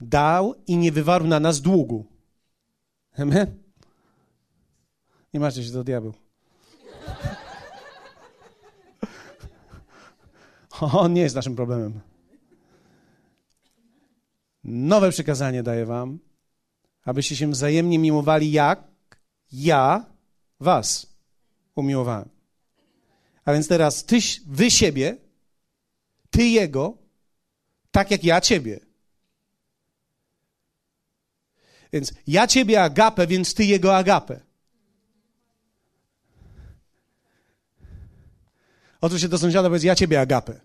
Dał 0.00 0.54
i 0.66 0.76
nie 0.76 0.92
wywarł 0.92 1.26
na 1.26 1.40
nas 1.40 1.60
długu. 1.60 2.04
Amen? 3.18 3.58
Nie 5.34 5.40
macie 5.40 5.64
się, 5.64 5.72
to 5.72 5.84
diabeł. 5.84 6.12
On 11.02 11.12
nie 11.12 11.20
jest 11.20 11.34
naszym 11.34 11.56
problemem. 11.56 12.00
Nowe 14.64 15.10
przykazanie 15.10 15.62
daję 15.62 15.86
wam, 15.86 16.18
abyście 17.04 17.36
się 17.36 17.50
wzajemnie 17.50 17.98
miłowali, 17.98 18.52
jak 18.52 18.84
ja 19.52 20.06
was 20.60 21.06
umiłowałem. 21.74 22.28
A 23.44 23.52
więc 23.52 23.68
teraz 23.68 24.04
ty, 24.04 24.18
wy 24.46 24.70
siebie, 24.70 25.27
ty 26.38 26.48
jego, 26.48 26.98
tak 27.90 28.10
jak 28.10 28.24
ja 28.24 28.40
ciebie. 28.40 28.80
Więc 31.92 32.12
ja 32.26 32.46
ciebie 32.46 32.82
agapę, 32.82 33.26
więc 33.26 33.54
ty 33.54 33.64
jego 33.64 33.96
agapę. 33.96 34.40
Otóż 39.00 39.20
się 39.20 39.28
do 39.28 39.38
sąsiada 39.38 39.68
powiedz, 39.68 39.82
ja 39.82 39.94
ciebie 39.94 40.20
agapę. 40.20 40.60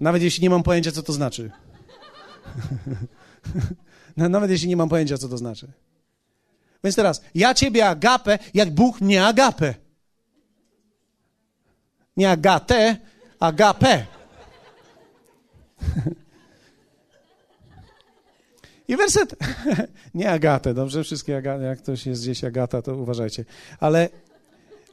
Nawet 0.00 0.22
jeśli 0.22 0.42
nie 0.42 0.50
mam 0.50 0.62
pojęcia, 0.62 0.92
co 0.92 1.02
to 1.02 1.12
znaczy. 1.12 1.50
Nawet 4.16 4.50
jeśli 4.50 4.68
nie 4.68 4.76
mam 4.76 4.88
pojęcia, 4.88 5.18
co 5.18 5.28
to 5.28 5.38
znaczy. 5.38 5.72
Więc 6.84 6.96
teraz, 6.96 7.22
ja 7.34 7.54
ciebie 7.54 7.88
agapę, 7.88 8.38
jak 8.54 8.70
Bóg 8.70 9.00
nie 9.00 9.26
agapę. 9.26 9.74
Nie 12.16 12.30
agatę, 12.30 12.96
agapę. 13.40 14.13
I 18.88 18.96
werset, 18.96 19.34
nie 20.14 20.30
Agatę, 20.30 20.74
dobrze? 20.74 21.04
Wszystkie 21.04 21.36
Agaty, 21.36 21.64
jak 21.64 21.78
ktoś 21.78 22.06
jest 22.06 22.22
gdzieś 22.22 22.44
Agata, 22.44 22.82
to 22.82 22.96
uważajcie. 22.96 23.44
Ale 23.80 24.08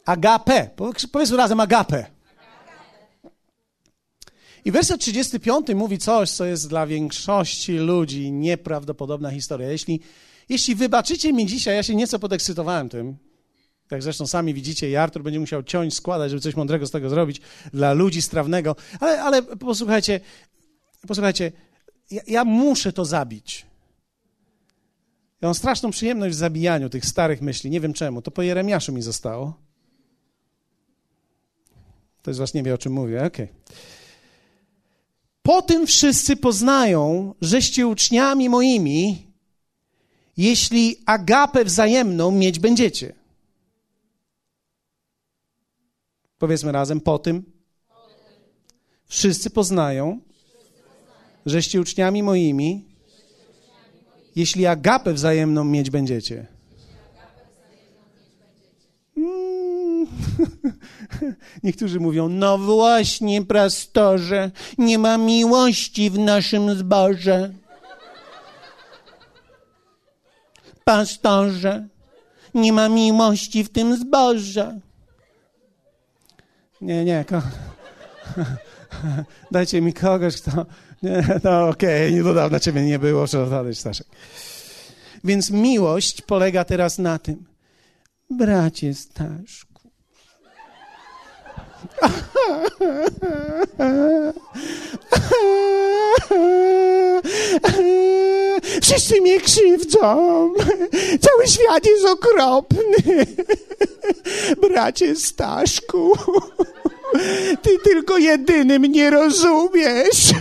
agapę, 0.06 0.70
powiedzmy 1.12 1.38
razem 1.38 1.60
agapę. 1.60 2.06
I 4.66 4.72
werset 4.72 5.02
35 5.02 5.68
mówi 5.76 5.98
coś, 5.98 6.32
co 6.32 6.46
jest 6.46 6.70
dla 6.70 6.88
większości 6.88 7.78
ludzi 7.78 8.32
nieprawdopodobna 8.32 9.32
historia. 9.32 9.72
Jeśli, 9.72 10.00
jeśli 10.50 10.76
wybaczycie 10.76 11.34
mi 11.34 11.46
dzisiaj, 11.46 11.76
ja 11.76 11.84
się 11.84 11.96
nieco 11.96 12.20
podekscytowałem 12.20 12.90
tym, 12.90 13.18
jak 13.92 14.04
zresztą 14.04 14.28
sami 14.28 14.54
widzicie, 14.54 14.90
i 14.90 14.96
Artur 14.96 15.24
będzie 15.24 15.40
musiał 15.40 15.64
ciąć, 15.64 15.94
składać, 15.94 16.30
żeby 16.30 16.42
coś 16.42 16.56
mądrego 16.56 16.88
z 16.88 16.92
tego 16.92 17.10
zrobić 17.10 17.42
dla 17.74 17.94
ludzi 17.94 18.22
strawnego. 18.22 18.76
Ale, 19.00 19.22
ale 19.22 19.44
posłuchajcie, 19.44 20.20
posłuchajcie, 21.08 21.52
ja, 22.12 22.22
ja 22.28 22.46
muszę 22.46 22.94
to 22.94 23.06
zabić. 23.06 23.66
Ja 25.42 25.48
mam 25.48 25.56
straszną 25.56 25.92
przyjemność 25.92 26.36
w 26.36 26.40
zabijaniu 26.40 26.90
tych 26.90 27.06
starych 27.06 27.42
myśli. 27.42 27.70
Nie 27.70 27.80
wiem 27.80 27.94
czemu. 27.94 28.22
To 28.22 28.32
po 28.32 28.42
Jeremiaszu 28.42 28.94
mi 28.94 29.02
zostało. 29.02 29.54
To 32.22 32.32
jest 32.32 32.40
was 32.40 32.54
nie 32.54 32.64
wie, 32.64 32.74
o 32.74 32.78
czym 32.78 32.94
mówię. 32.94 33.26
Okej. 33.26 33.46
Okay. 33.46 33.76
Po 35.42 35.62
tym 35.62 35.88
wszyscy 35.88 36.36
poznają, 36.36 37.36
żeście 37.42 37.88
uczniami 37.88 38.50
moimi, 38.50 39.28
jeśli 40.38 40.98
agapę 41.06 41.66
wzajemną 41.66 42.32
mieć 42.32 42.60
będziecie. 42.60 43.14
Powiedzmy 46.38 46.72
razem, 46.72 47.02
po 47.02 47.20
tym 47.20 47.44
wszyscy 49.06 49.50
poznają, 49.50 50.20
żeście 51.46 51.82
uczniami 51.82 52.24
moimi, 52.24 52.86
jeśli 54.36 54.66
agapę 54.66 55.14
wzajemną 55.14 55.64
mieć 55.64 55.90
będziecie. 55.90 56.48
Mm. 59.18 60.08
Niektórzy 61.64 62.00
mówią, 62.00 62.30
no 62.30 62.58
właśnie, 62.58 63.46
pastorze, 63.46 64.52
nie 64.78 65.00
ma 65.00 65.18
miłości 65.18 66.10
w 66.10 66.20
naszym 66.20 66.76
zborze. 66.76 67.54
Pastorze, 70.84 71.88
Nie 72.54 72.74
ma 72.74 72.90
miłości 72.90 73.64
w 73.64 73.70
tym 73.70 73.98
zbożu. 73.98 74.82
Nie, 76.82 77.06
nie. 77.06 77.26
Ko... 77.26 77.42
Dajcie 79.52 79.82
mi 79.82 79.94
kogoś, 79.94 80.42
kto. 80.42 80.66
Nie, 81.02 81.24
no 81.44 81.70
okej, 81.70 82.08
okay, 82.08 82.12
nie 82.12 82.24
dodam 82.24 82.52
na 82.52 82.60
ciebie 82.60 82.82
nie 82.82 83.00
było, 83.00 83.26
przepraszam, 83.26 83.76
Staszek. 83.76 84.08
Więc 85.24 85.52
miłość 85.52 86.22
polega 86.22 86.66
teraz 86.66 86.98
na 86.98 87.20
tym. 87.20 87.46
Bracie 88.30 88.94
Staszku. 88.94 89.72
Wszyscy 98.82 99.22
mnie 99.22 99.42
krzywdzą. 99.42 100.54
Cały 101.22 101.48
świat 101.48 101.86
jest 101.86 102.06
okropny. 102.06 103.26
Bracie 104.62 105.16
Staszku. 105.16 106.12
Ty 107.62 107.80
tylko 107.84 108.18
jedyny 108.18 108.80
mnie 108.80 109.10
rozumiesz. 109.10 110.32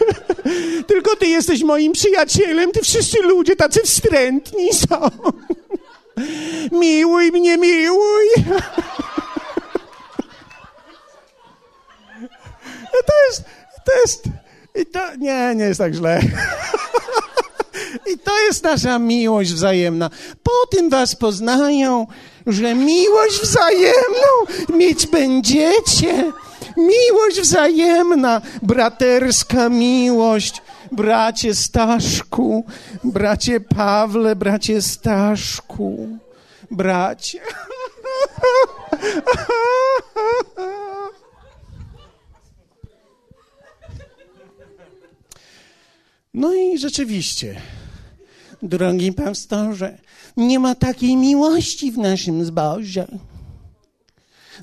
Tylko 0.87 1.17
ty 1.17 1.27
jesteś 1.27 1.63
moim 1.63 1.93
przyjacielem. 1.93 2.73
Ty 2.73 2.81
wszyscy 2.81 3.23
ludzie 3.23 3.57
tacy 3.57 3.81
wstrętni 3.85 4.69
są. 4.73 5.11
Miłuj 6.73 7.33
mnie, 7.33 7.59
miłuj. 7.59 8.27
To 13.07 13.13
jest, 13.29 13.43
to 13.85 13.93
jest, 14.01 14.25
i 14.75 14.87
to, 14.87 15.01
nie, 15.19 15.55
nie 15.55 15.65
jest 15.65 15.79
tak 15.79 15.95
źle. 15.95 16.21
I 18.13 18.19
to 18.19 18.41
jest 18.41 18.65
nasza 18.65 18.99
miłość 18.99 19.53
wzajemna. 19.53 20.11
Po 20.43 20.67
tym 20.71 20.91
was 20.91 21.17
poznają, 21.17 22.07
że 22.47 22.75
miłość 22.75 23.41
wzajemną 23.41 24.29
mieć 24.69 25.07
będziecie. 25.07 26.33
Miłość 26.81 27.41
wzajemna, 27.41 28.41
braterska 28.63 29.69
miłość. 29.69 30.63
Bracie 30.93 31.55
Staszku, 31.55 32.65
bracie 33.05 33.61
Pawle, 33.61 34.37
bracie 34.37 34.83
Staszku, 34.83 36.19
bracie. 36.71 37.41
No 46.35 46.55
i 46.55 46.79
rzeczywiście, 46.79 47.61
drogi 48.63 49.13
pastorze, 49.13 49.99
nie 50.37 50.59
ma 50.59 50.75
takiej 50.75 51.17
miłości 51.17 51.93
w 51.93 51.99
naszym 51.99 52.45
zborze. 52.45 53.07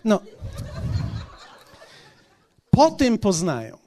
No, 0.05 0.19
po 2.77 2.91
tym 2.91 3.17
poznają. 3.17 3.77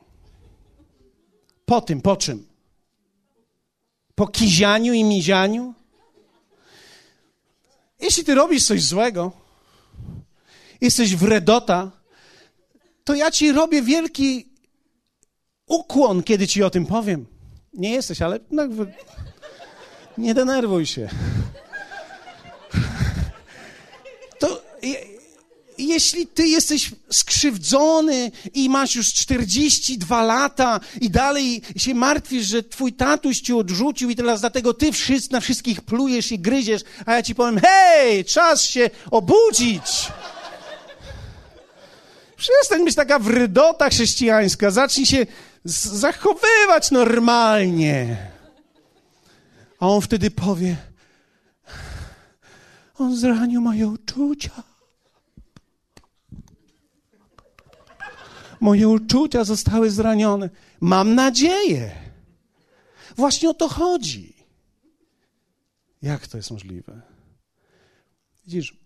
Po 1.67 1.81
tym, 1.81 2.03
po 2.03 2.17
czym? 2.17 2.47
Po 4.15 4.27
kizianiu 4.27 4.93
i 4.93 5.05
mizianiu? 5.05 5.75
Jeśli 8.01 8.25
ty 8.25 8.35
robisz 8.35 8.67
coś 8.67 8.83
złego, 8.83 9.33
jesteś 10.81 11.17
wredota, 11.17 11.91
to 13.05 13.15
ja 13.15 13.31
ci 13.31 13.53
robię 13.53 13.83
wielki 13.83 14.49
ukłon, 15.67 16.23
kiedy 16.23 16.47
ci 16.47 16.63
o 16.63 16.71
tym 16.71 16.87
powiem. 16.87 17.27
Nie 17.73 17.91
jesteś, 17.91 18.23
ale 18.23 18.41
no, 18.51 18.63
nie 20.19 20.35
denerwuj 20.35 20.87
się. 20.87 21.09
Jeśli 25.91 26.27
ty 26.27 26.49
jesteś 26.49 26.91
skrzywdzony 27.13 28.31
i 28.55 28.69
masz 28.69 28.95
już 28.95 29.13
42 29.13 30.23
lata 30.23 30.81
i 31.01 31.11
dalej 31.11 31.63
się 31.77 31.95
martwisz, 31.95 32.47
że 32.47 32.63
twój 32.63 32.93
tatuś 32.93 33.41
ci 33.41 33.53
odrzucił 33.53 34.11
i 34.11 34.17
teraz 34.17 34.41
dlatego 34.41 34.75
ty 34.75 34.93
wszyscy, 34.93 35.33
na 35.33 35.41
wszystkich 35.41 35.81
plujesz 35.81 36.33
i 36.33 36.39
gryziesz, 36.39 36.83
a 37.07 37.15
ja 37.15 37.23
ci 37.23 37.35
powiem, 37.35 37.61
hej, 37.61 38.25
czas 38.25 38.63
się 38.63 38.91
obudzić. 39.11 40.09
Przestań 42.37 42.85
być 42.85 42.95
taka 42.95 43.19
wrydota 43.19 43.91
chrześcijańska, 43.91 44.71
zacznij 44.71 45.07
się 45.07 45.27
zachowywać 45.65 46.91
normalnie. 46.91 48.17
A 49.81 49.89
on 49.89 50.01
wtedy 50.01 50.31
powie, 50.31 50.77
on 52.99 53.17
zranił 53.17 53.61
moje 53.61 53.89
uczucia. 53.89 54.70
Moje 58.61 58.89
uczucia 58.89 59.45
zostały 59.45 59.91
zranione. 59.91 60.51
Mam 60.81 61.15
nadzieję. 61.15 61.93
Właśnie 63.17 63.51
o 63.51 63.55
to 63.55 63.69
chodzi. 63.69 64.35
Jak 66.03 66.27
to 66.27 66.37
jest 66.37 66.51
możliwe? 66.51 67.03
Widzisz, 68.45 68.77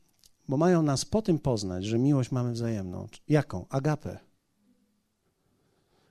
bo 0.48 0.56
mają 0.56 0.82
nas 0.82 1.04
po 1.04 1.22
tym 1.22 1.38
poznać, 1.38 1.84
że 1.84 1.98
miłość 1.98 2.30
mamy 2.30 2.52
wzajemną. 2.52 3.08
Jaką? 3.28 3.66
Agapę. 3.68 4.18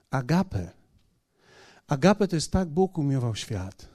Agapę. 0.09 0.71
Agapę 1.87 2.27
to 2.27 2.35
jest 2.35 2.51
tak 2.51 2.69
Bóg 2.69 2.97
umiłował 2.97 3.35
świat. 3.35 3.87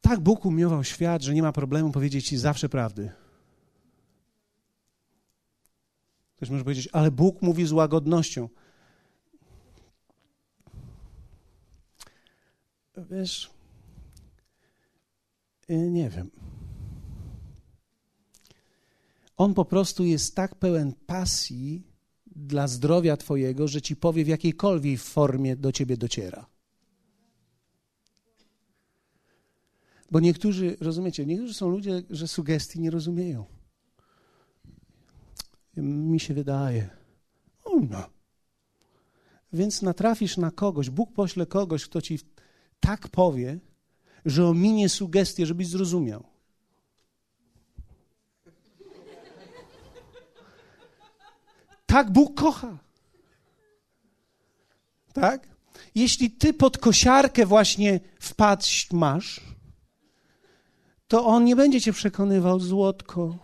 Tak 0.00 0.20
Bóg 0.20 0.46
umiłował 0.46 0.84
świat, 0.84 1.22
że 1.22 1.34
nie 1.34 1.42
ma 1.42 1.52
problemu 1.52 1.90
powiedzieć 1.92 2.28
Ci 2.28 2.38
zawsze 2.38 2.68
prawdy. 2.68 3.12
Ktoś 6.36 6.50
może 6.50 6.64
powiedzieć, 6.64 6.88
ale 6.92 7.10
Bóg 7.10 7.42
mówi 7.42 7.66
z 7.66 7.72
łagodnością. 7.72 8.48
Wiesz, 13.10 13.50
y, 15.70 15.90
nie 15.90 16.10
wiem. 16.10 16.30
On 19.36 19.54
po 19.54 19.64
prostu 19.64 20.04
jest 20.04 20.34
tak 20.34 20.54
pełen 20.54 20.92
pasji 21.06 21.82
dla 22.26 22.68
zdrowia 22.68 23.16
Twojego, 23.16 23.68
że 23.68 23.82
ci 23.82 23.96
powie 23.96 24.24
w 24.24 24.28
jakiejkolwiek 24.28 25.00
formie 25.00 25.56
do 25.56 25.72
Ciebie 25.72 25.96
dociera. 25.96 26.46
Bo 30.10 30.20
niektórzy, 30.20 30.76
rozumiecie, 30.80 31.26
niektórzy 31.26 31.54
są 31.54 31.68
ludzie, 31.68 32.02
że 32.10 32.28
sugestii 32.28 32.80
nie 32.80 32.90
rozumieją. 32.90 33.44
Mi 35.76 36.20
się 36.20 36.34
wydaje. 36.34 36.90
No. 37.90 38.06
Więc 39.52 39.82
natrafisz 39.82 40.36
na 40.36 40.50
kogoś, 40.50 40.90
Bóg 40.90 41.12
pośle 41.12 41.46
kogoś, 41.46 41.84
kto 41.84 42.02
ci 42.02 42.18
tak 42.80 43.08
powie, 43.08 43.58
że 44.24 44.46
ominie 44.46 44.88
sugestię, 44.88 45.46
żebyś 45.46 45.68
zrozumiał. 45.68 46.24
Tak 51.86 52.10
Bóg 52.10 52.34
kocha. 52.40 52.78
Tak? 55.12 55.48
Jeśli 55.94 56.30
ty 56.30 56.54
pod 56.54 56.78
kosiarkę 56.78 57.46
właśnie 57.46 58.00
wpaść 58.20 58.92
masz, 58.92 59.40
to 61.08 61.26
on 61.26 61.44
nie 61.44 61.56
będzie 61.56 61.80
cię 61.80 61.92
przekonywał, 61.92 62.60
złotko, 62.60 63.38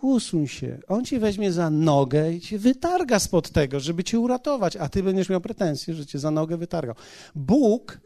usuń 0.00 0.48
się. 0.48 0.78
On 0.88 1.04
cię 1.04 1.20
weźmie 1.20 1.52
za 1.52 1.70
nogę 1.70 2.32
i 2.32 2.40
cię 2.40 2.58
wytarga 2.58 3.18
spod 3.18 3.50
tego, 3.50 3.80
żeby 3.80 4.04
cię 4.04 4.20
uratować, 4.20 4.76
a 4.76 4.88
ty 4.88 5.02
będziesz 5.02 5.28
miał 5.28 5.40
pretensje, 5.40 5.94
że 5.94 6.06
cię 6.06 6.18
za 6.18 6.30
nogę 6.30 6.56
wytargał. 6.56 6.94
Bóg 7.34 8.00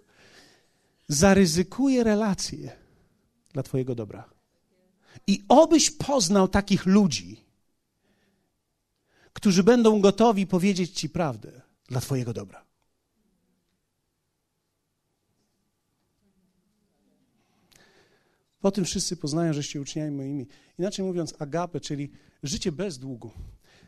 zaryzykuje 1.08 2.04
relacje 2.04 2.72
dla 3.52 3.62
twojego 3.62 3.94
dobra. 3.94 4.30
I 5.26 5.44
obyś 5.48 5.90
poznał 5.90 6.48
takich 6.48 6.86
ludzi, 6.86 7.44
którzy 9.32 9.64
będą 9.64 10.00
gotowi 10.00 10.46
powiedzieć 10.46 10.90
Ci 10.90 11.08
prawdę 11.08 11.60
dla 11.88 12.00
Twojego 12.00 12.32
dobra. 12.32 12.69
Po 18.60 18.70
tym 18.70 18.84
wszyscy 18.84 19.16
poznają, 19.16 19.52
żeście 19.52 19.80
uczniami 19.80 20.10
moimi. 20.10 20.46
Inaczej 20.78 21.04
mówiąc, 21.04 21.34
agape, 21.38 21.80
czyli 21.80 22.10
życie 22.42 22.72
bez 22.72 22.98
długu. 22.98 23.30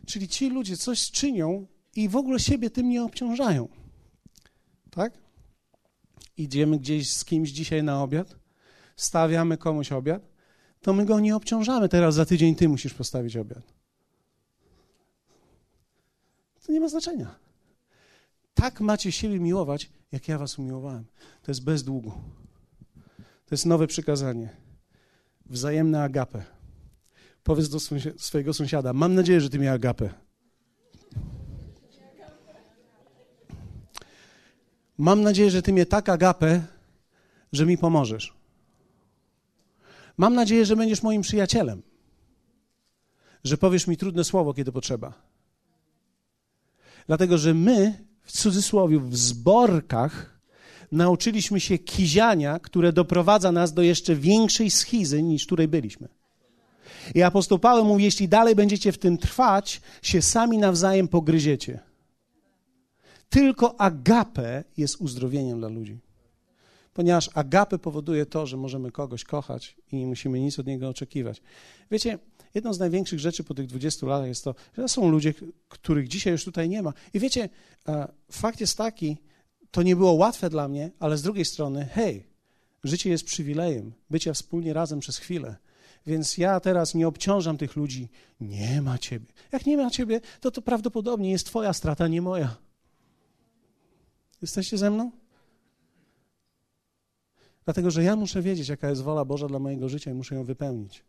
Czyli 0.06 0.28
ci 0.28 0.50
ludzie 0.50 0.76
coś 0.76 1.10
czynią 1.10 1.66
i 1.96 2.08
w 2.08 2.16
ogóle 2.16 2.40
siebie 2.40 2.70
tym 2.70 2.88
nie 2.88 3.02
obciążają. 3.02 3.68
Tak? 4.90 5.12
Idziemy 6.36 6.78
gdzieś 6.78 7.10
z 7.10 7.24
kimś 7.24 7.50
dzisiaj 7.50 7.82
na 7.82 8.02
obiad, 8.02 8.36
stawiamy 8.96 9.56
komuś 9.56 9.92
obiad, 9.92 10.28
to 10.80 10.92
my 10.92 11.04
go 11.06 11.20
nie 11.20 11.36
obciążamy. 11.36 11.88
Teraz 11.88 12.14
za 12.14 12.26
tydzień 12.26 12.54
ty 12.54 12.68
musisz 12.68 12.94
postawić 12.94 13.36
obiad. 13.36 13.72
To 16.66 16.72
nie 16.72 16.80
ma 16.80 16.88
znaczenia. 16.88 17.34
Tak 18.54 18.80
macie 18.80 19.12
siebie 19.12 19.40
miłować, 19.40 19.90
jak 20.12 20.28
ja 20.28 20.38
was 20.38 20.58
umiłowałem. 20.58 21.04
To 21.42 21.50
jest 21.50 21.64
bez 21.64 21.82
długu. 21.82 22.12
To 23.46 23.54
jest 23.54 23.66
nowe 23.66 23.86
przykazanie. 23.86 24.61
Wzajemne 25.47 26.03
agape. 26.03 26.45
Powiedz 27.45 27.68
do 27.68 27.80
swojego 28.18 28.55
sąsiada: 28.55 28.93
Mam 28.93 29.14
nadzieję, 29.14 29.40
że 29.40 29.51
ty 29.51 29.59
mnie 29.59 29.72
agapę. 29.72 30.11
Mam 34.99 35.22
nadzieję, 35.22 35.51
że 35.51 35.62
ty 35.62 35.72
mnie 35.72 35.86
tak 35.86 36.09
agapę, 36.09 36.62
że 37.53 37.66
mi 37.66 37.78
pomożesz. 37.78 38.34
Mam 40.16 40.34
nadzieję, 40.34 40.66
że 40.66 40.76
będziesz 40.76 41.03
moim 41.03 41.22
przyjacielem. 41.22 41.82
Że 43.45 43.57
powiesz 43.57 43.86
mi 43.86 43.97
trudne 43.97 44.24
słowo, 44.24 44.55
kiedy 44.55 44.72
potrzeba. 44.72 45.12
Dlatego, 47.07 47.38
że 47.38 47.55
my, 47.55 48.05
w 48.22 48.32
cudzysłowie, 48.32 49.01
w 49.01 49.16
zborkach, 49.16 50.32
nauczyliśmy 50.93 51.61
się 51.61 51.78
kiziania, 51.78 52.59
które 52.59 52.93
doprowadza 52.93 53.53
nas 53.53 53.72
do 53.74 53.82
jeszcze 53.82 54.16
większej 54.16 54.70
schizy, 54.70 55.22
niż 55.22 55.47
której 55.47 55.68
byliśmy. 55.68 56.09
I 57.14 57.22
apostoł 57.22 57.59
Paweł 57.59 57.84
mówi, 57.84 58.05
jeśli 58.05 58.28
dalej 58.28 58.55
będziecie 58.55 58.93
w 58.93 58.99
tym 58.99 59.18
trwać, 59.18 59.80
się 60.03 60.22
sami 60.22 60.59
nawzajem 60.59 61.09
pogryziecie. 61.09 61.80
Tylko 63.28 63.80
agape 63.80 64.64
jest 64.76 64.97
uzdrowieniem 65.01 65.59
dla 65.59 65.68
ludzi. 65.68 65.99
Ponieważ 66.95 67.30
agape 67.34 67.78
powoduje 67.78 68.26
to, 68.26 68.47
że 68.47 68.57
możemy 68.57 68.90
kogoś 68.90 69.24
kochać 69.24 69.76
i 69.93 69.97
nie 69.97 70.07
musimy 70.07 70.40
nic 70.40 70.59
od 70.59 70.66
niego 70.66 70.88
oczekiwać. 70.88 71.43
Wiecie, 71.90 72.18
jedną 72.55 72.74
z 72.74 72.78
największych 72.78 73.18
rzeczy 73.18 73.45
po 73.45 73.55
tych 73.55 73.66
20 73.66 74.07
latach 74.07 74.28
jest 74.28 74.45
to, 74.45 74.55
że 74.78 74.88
są 74.88 75.09
ludzie, 75.09 75.34
których 75.68 76.09
dzisiaj 76.09 76.32
już 76.32 76.45
tutaj 76.45 76.68
nie 76.68 76.82
ma. 76.82 76.93
I 77.14 77.20
wiecie, 77.20 77.49
fakt 78.30 78.61
jest 78.61 78.78
taki, 78.78 79.16
to 79.72 79.82
nie 79.82 79.96
było 79.96 80.12
łatwe 80.12 80.50
dla 80.50 80.68
mnie, 80.68 80.90
ale 80.98 81.16
z 81.16 81.22
drugiej 81.22 81.44
strony, 81.44 81.88
hej, 81.92 82.26
życie 82.84 83.10
jest 83.10 83.24
przywilejem, 83.24 83.92
bycia 84.10 84.32
wspólnie 84.32 84.72
razem 84.72 85.00
przez 85.00 85.18
chwilę. 85.18 85.56
Więc 86.06 86.38
ja 86.38 86.60
teraz 86.60 86.94
nie 86.94 87.08
obciążam 87.08 87.58
tych 87.58 87.76
ludzi. 87.76 88.08
Nie 88.40 88.82
ma 88.82 88.98
ciebie. 88.98 89.26
Jak 89.52 89.66
nie 89.66 89.76
ma 89.76 89.90
ciebie, 89.90 90.20
to 90.40 90.50
to 90.50 90.62
prawdopodobnie 90.62 91.30
jest 91.30 91.46
twoja 91.46 91.72
strata, 91.72 92.08
nie 92.08 92.22
moja. 92.22 92.56
Jesteście 94.42 94.78
ze 94.78 94.90
mną? 94.90 95.10
Dlatego, 97.64 97.90
że 97.90 98.02
ja 98.02 98.16
muszę 98.16 98.42
wiedzieć, 98.42 98.68
jaka 98.68 98.90
jest 98.90 99.02
wola 99.02 99.24
Boża 99.24 99.48
dla 99.48 99.58
mojego 99.58 99.88
życia 99.88 100.10
i 100.10 100.14
muszę 100.14 100.34
ją 100.34 100.44
wypełnić. 100.44 101.04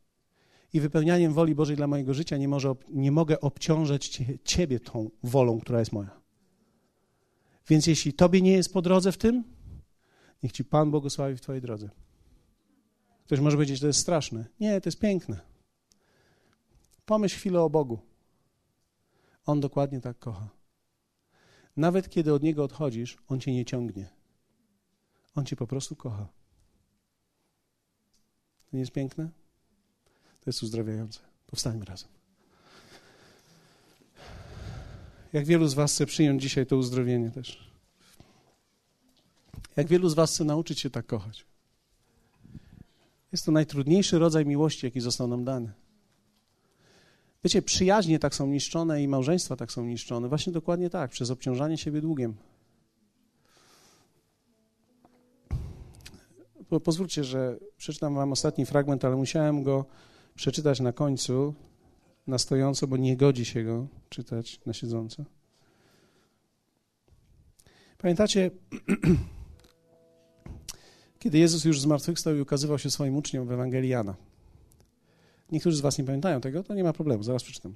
I 0.74 0.80
wypełnianiem 0.80 1.34
woli 1.34 1.56
Bożej 1.56 1.76
dla 1.76 1.88
mojego 1.88 2.14
życia 2.14 2.38
nie, 2.38 2.48
może, 2.48 2.76
nie 2.90 3.12
mogę 3.12 3.42
obciążać 3.42 4.22
Ciebie 4.44 4.80
tą 4.80 5.10
wolą, 5.24 5.60
która 5.60 5.80
jest 5.80 5.92
moja. 5.92 6.23
Więc 7.68 7.88
jeśli 7.88 8.14
Tobie 8.14 8.42
nie 8.42 8.52
jest 8.52 8.74
po 8.74 8.82
drodze 8.82 9.12
w 9.12 9.18
tym, 9.18 9.44
niech 10.44 10.52
Ci 10.52 10.66
Pan 10.66 10.92
błogosławi 10.92 11.36
w 11.38 11.42
Twojej 11.42 11.62
drodze. 11.62 11.90
Ktoś 13.26 13.40
może 13.40 13.58
powiedzieć, 13.58 13.78
że 13.78 13.82
to 13.82 13.88
jest 13.88 14.00
straszne. 14.00 14.46
Nie, 14.60 14.82
to 14.82 14.88
jest 14.88 15.00
piękne. 15.00 15.42
Pomyśl 17.06 17.36
chwilę 17.36 17.62
o 17.62 17.70
Bogu. 17.70 18.00
On 19.46 19.60
dokładnie 19.60 20.02
tak 20.02 20.20
kocha. 20.20 20.50
Nawet 21.78 22.10
kiedy 22.10 22.34
od 22.34 22.44
Niego 22.44 22.64
odchodzisz, 22.64 23.18
On 23.28 23.40
Cię 23.40 23.54
nie 23.54 23.66
ciągnie. 23.66 24.10
On 25.36 25.46
Cię 25.46 25.56
po 25.56 25.68
prostu 25.68 25.96
kocha. 25.96 26.28
To 28.66 28.78
nie 28.78 28.80
jest 28.80 28.92
piękne? 28.92 29.30
To 30.40 30.50
jest 30.50 30.64
uzdrawiające. 30.64 31.20
Powstańmy 31.48 31.86
razem. 31.86 32.13
Jak 35.34 35.46
wielu 35.46 35.68
z 35.68 35.74
Was 35.74 35.94
chce 35.94 36.06
przyjąć 36.06 36.42
dzisiaj 36.42 36.66
to 36.66 36.78
uzdrowienie 36.78 37.32
też? 37.32 37.74
Jak 39.76 39.88
wielu 39.88 40.10
z 40.10 40.14
Was 40.14 40.34
chce 40.34 40.44
nauczyć 40.44 40.80
się 40.80 40.90
tak 40.90 41.06
kochać? 41.06 41.46
Jest 43.32 43.46
to 43.46 43.52
najtrudniejszy 43.52 44.20
rodzaj 44.20 44.46
miłości, 44.46 44.86
jaki 44.86 45.02
został 45.02 45.28
nam 45.28 45.44
dany. 45.44 45.72
Wiecie, 47.44 47.62
przyjaźnie 47.62 48.20
tak 48.20 48.36
są 48.36 48.48
niszczone 48.48 49.04
i 49.04 49.08
małżeństwa 49.08 49.56
tak 49.56 49.72
są 49.72 49.86
niszczone. 49.86 50.30
Właśnie 50.30 50.54
dokładnie 50.54 50.90
tak, 50.90 51.12
przez 51.12 51.32
obciążanie 51.32 51.78
siebie 51.78 52.02
długiem. 52.02 52.36
Pozwólcie, 56.84 57.24
że 57.24 57.58
przeczytam 57.78 58.16
wam 58.16 58.32
ostatni 58.32 58.66
fragment, 58.66 59.06
ale 59.06 59.16
musiałem 59.16 59.64
go 59.64 59.86
przeczytać 60.36 60.80
na 60.80 60.94
końcu, 60.94 61.54
na 62.28 62.38
stojąco, 62.38 62.88
bo 62.88 62.98
nie 62.98 63.18
godzi 63.18 63.46
się 63.46 63.64
go 63.64 63.88
czytać 64.10 64.60
na 64.66 64.74
siedząco. 64.74 65.26
Pamiętacie, 67.98 68.52
kiedy 71.20 71.38
Jezus 71.38 71.66
już 71.66 71.82
zmartwychwstał 71.82 72.36
i 72.36 72.42
ukazywał 72.42 72.80
się 72.80 72.90
swoim 72.90 73.16
uczniom 73.16 73.48
w 73.48 73.52
Ewangelii 73.52 73.90
Jana. 73.90 74.16
Niektórzy 75.52 75.78
z 75.78 75.82
was 75.82 75.98
nie 75.98 76.04
pamiętają 76.04 76.42
tego, 76.42 76.64
to 76.64 76.74
nie 76.74 76.84
ma 76.84 76.94
problemu, 76.94 77.24
zaraz 77.24 77.44
przeczytam. 77.44 77.76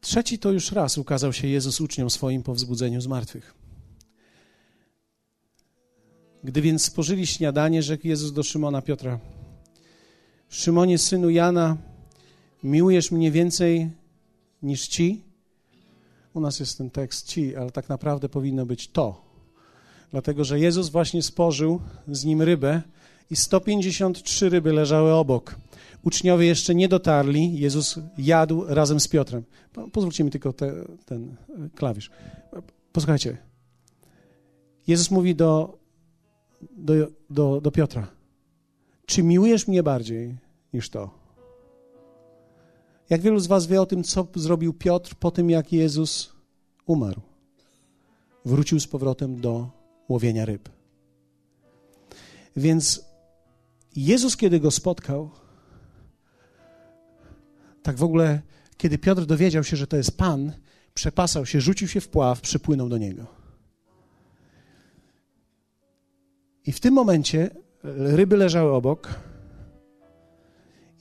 Trzeci 0.00 0.38
to 0.38 0.52
już 0.52 0.72
raz 0.72 0.98
ukazał 0.98 1.32
się 1.32 1.48
Jezus 1.48 1.80
uczniom 1.80 2.10
swoim 2.10 2.42
po 2.42 2.54
wzbudzeniu 2.54 3.00
z 3.00 3.06
martwych. 3.06 3.54
Gdy 6.44 6.62
więc 6.62 6.84
spożyli 6.84 7.26
śniadanie, 7.26 7.82
rzekł 7.82 8.06
Jezus 8.06 8.32
do 8.32 8.42
Szymona 8.42 8.82
Piotra: 8.82 9.20
Szymonie, 10.48 10.98
synu 10.98 11.30
Jana, 11.30 11.76
miłujesz 12.62 13.10
mnie 13.10 13.30
więcej 13.30 13.90
niż 14.62 14.88
ci? 14.88 15.22
U 16.34 16.40
nas 16.40 16.60
jest 16.60 16.78
ten 16.78 16.90
tekst 16.90 17.26
ci, 17.26 17.56
ale 17.56 17.70
tak 17.70 17.88
naprawdę 17.88 18.28
powinno 18.28 18.66
być 18.66 18.88
to. 18.88 19.24
Dlatego, 20.10 20.44
że 20.44 20.60
Jezus 20.60 20.88
właśnie 20.88 21.22
spożył 21.22 21.80
z 22.08 22.24
nim 22.24 22.42
rybę 22.42 22.82
i 23.30 23.36
153 23.36 24.48
ryby 24.48 24.72
leżały 24.72 25.12
obok. 25.12 25.56
Uczniowie 26.02 26.46
jeszcze 26.46 26.74
nie 26.74 26.88
dotarli, 26.88 27.58
Jezus 27.60 27.98
jadł 28.18 28.64
razem 28.68 29.00
z 29.00 29.08
Piotrem. 29.08 29.44
Pozwólcie 29.92 30.24
mi 30.24 30.30
tylko 30.30 30.52
te, 30.52 30.74
ten 31.06 31.36
klawisz. 31.74 32.10
Posłuchajcie. 32.92 33.36
Jezus 34.86 35.10
mówi 35.10 35.34
do 35.34 35.78
do, 36.76 36.94
do, 37.30 37.60
do 37.60 37.70
Piotra: 37.70 38.17
Czy 39.08 39.22
miłujesz 39.22 39.68
mnie 39.68 39.82
bardziej 39.82 40.36
niż 40.72 40.90
to? 40.90 41.10
Jak 43.10 43.20
wielu 43.20 43.40
z 43.40 43.46
Was 43.46 43.66
wie 43.66 43.80
o 43.80 43.86
tym, 43.86 44.04
co 44.04 44.26
zrobił 44.34 44.72
Piotr 44.72 45.14
po 45.14 45.30
tym, 45.30 45.50
jak 45.50 45.72
Jezus 45.72 46.32
umarł? 46.86 47.20
Wrócił 48.44 48.80
z 48.80 48.86
powrotem 48.86 49.40
do 49.40 49.70
łowienia 50.08 50.44
ryb. 50.44 50.68
Więc 52.56 53.04
Jezus, 53.96 54.36
kiedy 54.36 54.60
go 54.60 54.70
spotkał, 54.70 55.30
tak 57.82 57.96
w 57.96 58.02
ogóle, 58.02 58.42
kiedy 58.76 58.98
Piotr 58.98 59.26
dowiedział 59.26 59.64
się, 59.64 59.76
że 59.76 59.86
to 59.86 59.96
jest 59.96 60.16
Pan, 60.16 60.52
przepasał 60.94 61.46
się, 61.46 61.60
rzucił 61.60 61.88
się 61.88 62.00
w 62.00 62.08
pław, 62.08 62.40
przypłynął 62.40 62.88
do 62.88 62.98
niego. 62.98 63.26
I 66.64 66.72
w 66.72 66.80
tym 66.80 66.94
momencie 66.94 67.50
ryby 67.82 68.36
leżały 68.36 68.72
obok 68.72 69.20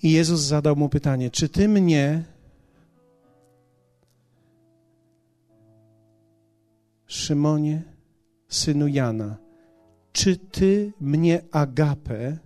i 0.04 0.12
Jezus 0.12 0.42
zadał 0.42 0.76
mu 0.76 0.90
pytanie: 0.90 1.30
Czy 1.32 1.50
ty 1.50 1.68
mnie, 1.68 2.24
Szymonie, 7.06 7.84
synu 8.48 8.88
Jana, 8.88 9.38
czy 10.12 10.38
ty 10.38 10.94
mnie 11.00 11.42
agapę 11.52 12.38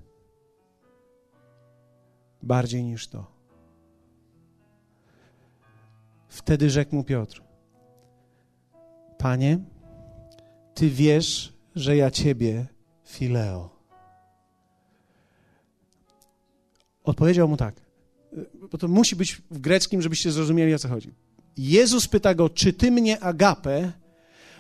bardziej 2.44 2.84
niż 2.84 3.08
to? 3.08 3.32
Wtedy 6.28 6.70
rzekł 6.70 6.96
mu 6.96 7.04
Piotr: 7.04 7.44
Panie, 9.18 9.60
ty 10.74 10.90
wiesz, 10.90 11.54
że 11.76 11.98
ja 11.98 12.12
ciebie 12.12 12.68
Fileo. 13.04 13.81
Odpowiedział 17.04 17.48
mu 17.48 17.58
tak, 17.58 17.76
bo 18.72 18.78
to 18.78 18.88
musi 18.88 19.16
być 19.16 19.42
w 19.52 19.60
greckim, 19.60 20.02
żebyście 20.02 20.32
zrozumieli, 20.32 20.74
o 20.74 20.80
co 20.80 20.90
chodzi. 20.90 21.12
Jezus 21.58 22.08
pyta 22.08 22.34
go, 22.34 22.50
czy 22.50 22.74
ty 22.74 22.92
mnie 22.92 23.20
agapę, 23.20 23.92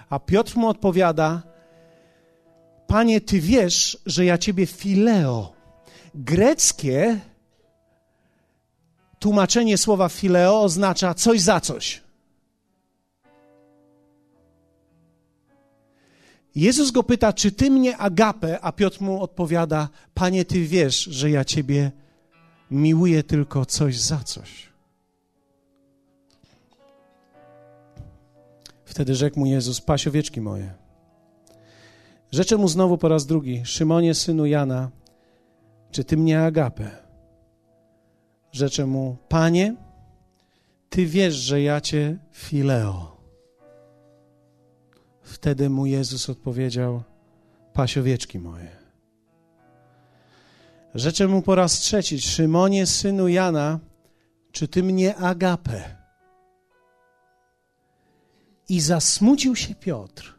a 0.09 0.19
Piotr 0.19 0.57
mu 0.57 0.67
odpowiada, 0.67 1.51
Panie, 2.91 3.21
ty 3.21 3.39
wiesz, 3.39 3.97
że 4.05 4.25
ja 4.25 4.37
ciebie 4.37 4.65
fileo. 4.65 5.53
Greckie 6.15 7.19
tłumaczenie 9.19 9.77
słowa 9.77 10.09
fileo 10.09 10.61
oznacza 10.61 11.13
coś 11.13 11.41
za 11.41 11.59
coś. 11.59 12.01
Jezus 16.55 16.91
go 16.91 17.03
pyta, 17.03 17.33
czy 17.33 17.51
ty 17.51 17.69
mnie 17.69 17.97
agapę, 17.97 18.59
a 18.61 18.71
Piotr 18.71 19.01
mu 19.01 19.21
odpowiada, 19.23 19.89
panie, 20.13 20.45
ty 20.45 20.65
wiesz, 20.65 21.03
że 21.03 21.29
ja 21.29 21.45
ciebie 21.45 21.91
miłuję 22.71 23.23
tylko 23.23 23.65
coś 23.65 23.99
za 23.99 24.17
coś. 24.17 24.69
Wtedy 28.85 29.15
rzekł 29.15 29.39
mu 29.39 29.45
Jezus, 29.45 29.81
paś 29.81 30.07
owieczki 30.07 30.41
moje. 30.41 30.73
Rzeczę 32.31 32.57
mu 32.57 32.67
znowu 32.67 32.97
po 32.97 33.07
raz 33.07 33.25
drugi, 33.25 33.61
Szymonie, 33.65 34.13
synu 34.13 34.45
Jana, 34.45 34.89
czy 35.91 36.03
ty 36.03 36.17
mnie 36.17 36.43
agapę? 36.43 36.91
Rzeczę 38.51 38.85
mu, 38.85 39.17
Panie, 39.29 39.75
Ty 40.89 41.05
wiesz, 41.05 41.35
że 41.35 41.61
ja 41.61 41.81
Cię 41.81 42.17
fileo. 42.31 43.17
Wtedy 45.21 45.69
mu 45.69 45.85
Jezus 45.85 46.29
odpowiedział, 46.29 47.03
pasiowieczki 47.73 48.39
moje. 48.39 48.80
Rzeczę 50.95 51.27
mu 51.27 51.41
po 51.41 51.55
raz 51.55 51.79
trzeci, 51.79 52.21
Szymonie, 52.21 52.85
synu 52.85 53.27
Jana, 53.27 53.79
czy 54.51 54.67
Ty 54.67 54.83
mnie 54.83 55.15
agapę? 55.15 55.97
I 58.69 58.79
zasmucił 58.81 59.55
się 59.55 59.75
Piotr, 59.75 60.35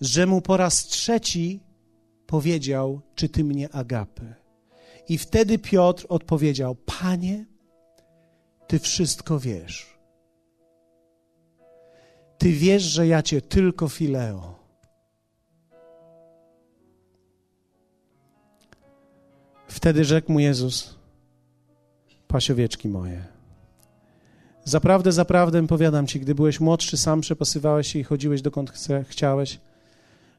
że 0.00 0.26
mu 0.26 0.40
po 0.40 0.56
raz 0.56 0.84
trzeci 0.84 1.60
powiedział, 2.26 3.00
czy 3.14 3.28
Ty 3.28 3.44
mnie 3.44 3.74
agapę? 3.74 4.34
I 5.08 5.18
wtedy 5.18 5.58
Piotr 5.58 6.06
odpowiedział: 6.08 6.74
Panie, 6.74 7.44
Ty 8.66 8.78
wszystko 8.78 9.38
wiesz. 9.38 9.98
Ty 12.38 12.52
wiesz, 12.52 12.82
że 12.82 13.06
ja 13.06 13.22
Cię 13.22 13.42
tylko 13.42 13.88
fileo. 13.88 14.65
Wtedy 19.76 20.04
rzekł 20.04 20.32
mu 20.32 20.40
Jezus: 20.40 20.94
Pasiowieczki 22.28 22.88
moje. 22.88 23.24
Zaprawdę, 24.64 25.12
zaprawdę 25.12 25.66
powiadam 25.66 26.06
Ci, 26.06 26.20
gdy 26.20 26.34
byłeś 26.34 26.60
młodszy, 26.60 26.96
sam 26.96 27.20
przepasywałeś 27.20 27.92
się 27.92 27.98
i 27.98 28.04
chodziłeś 28.04 28.42
dokąd 28.42 28.70
chce, 28.70 29.04
chciałeś, 29.08 29.60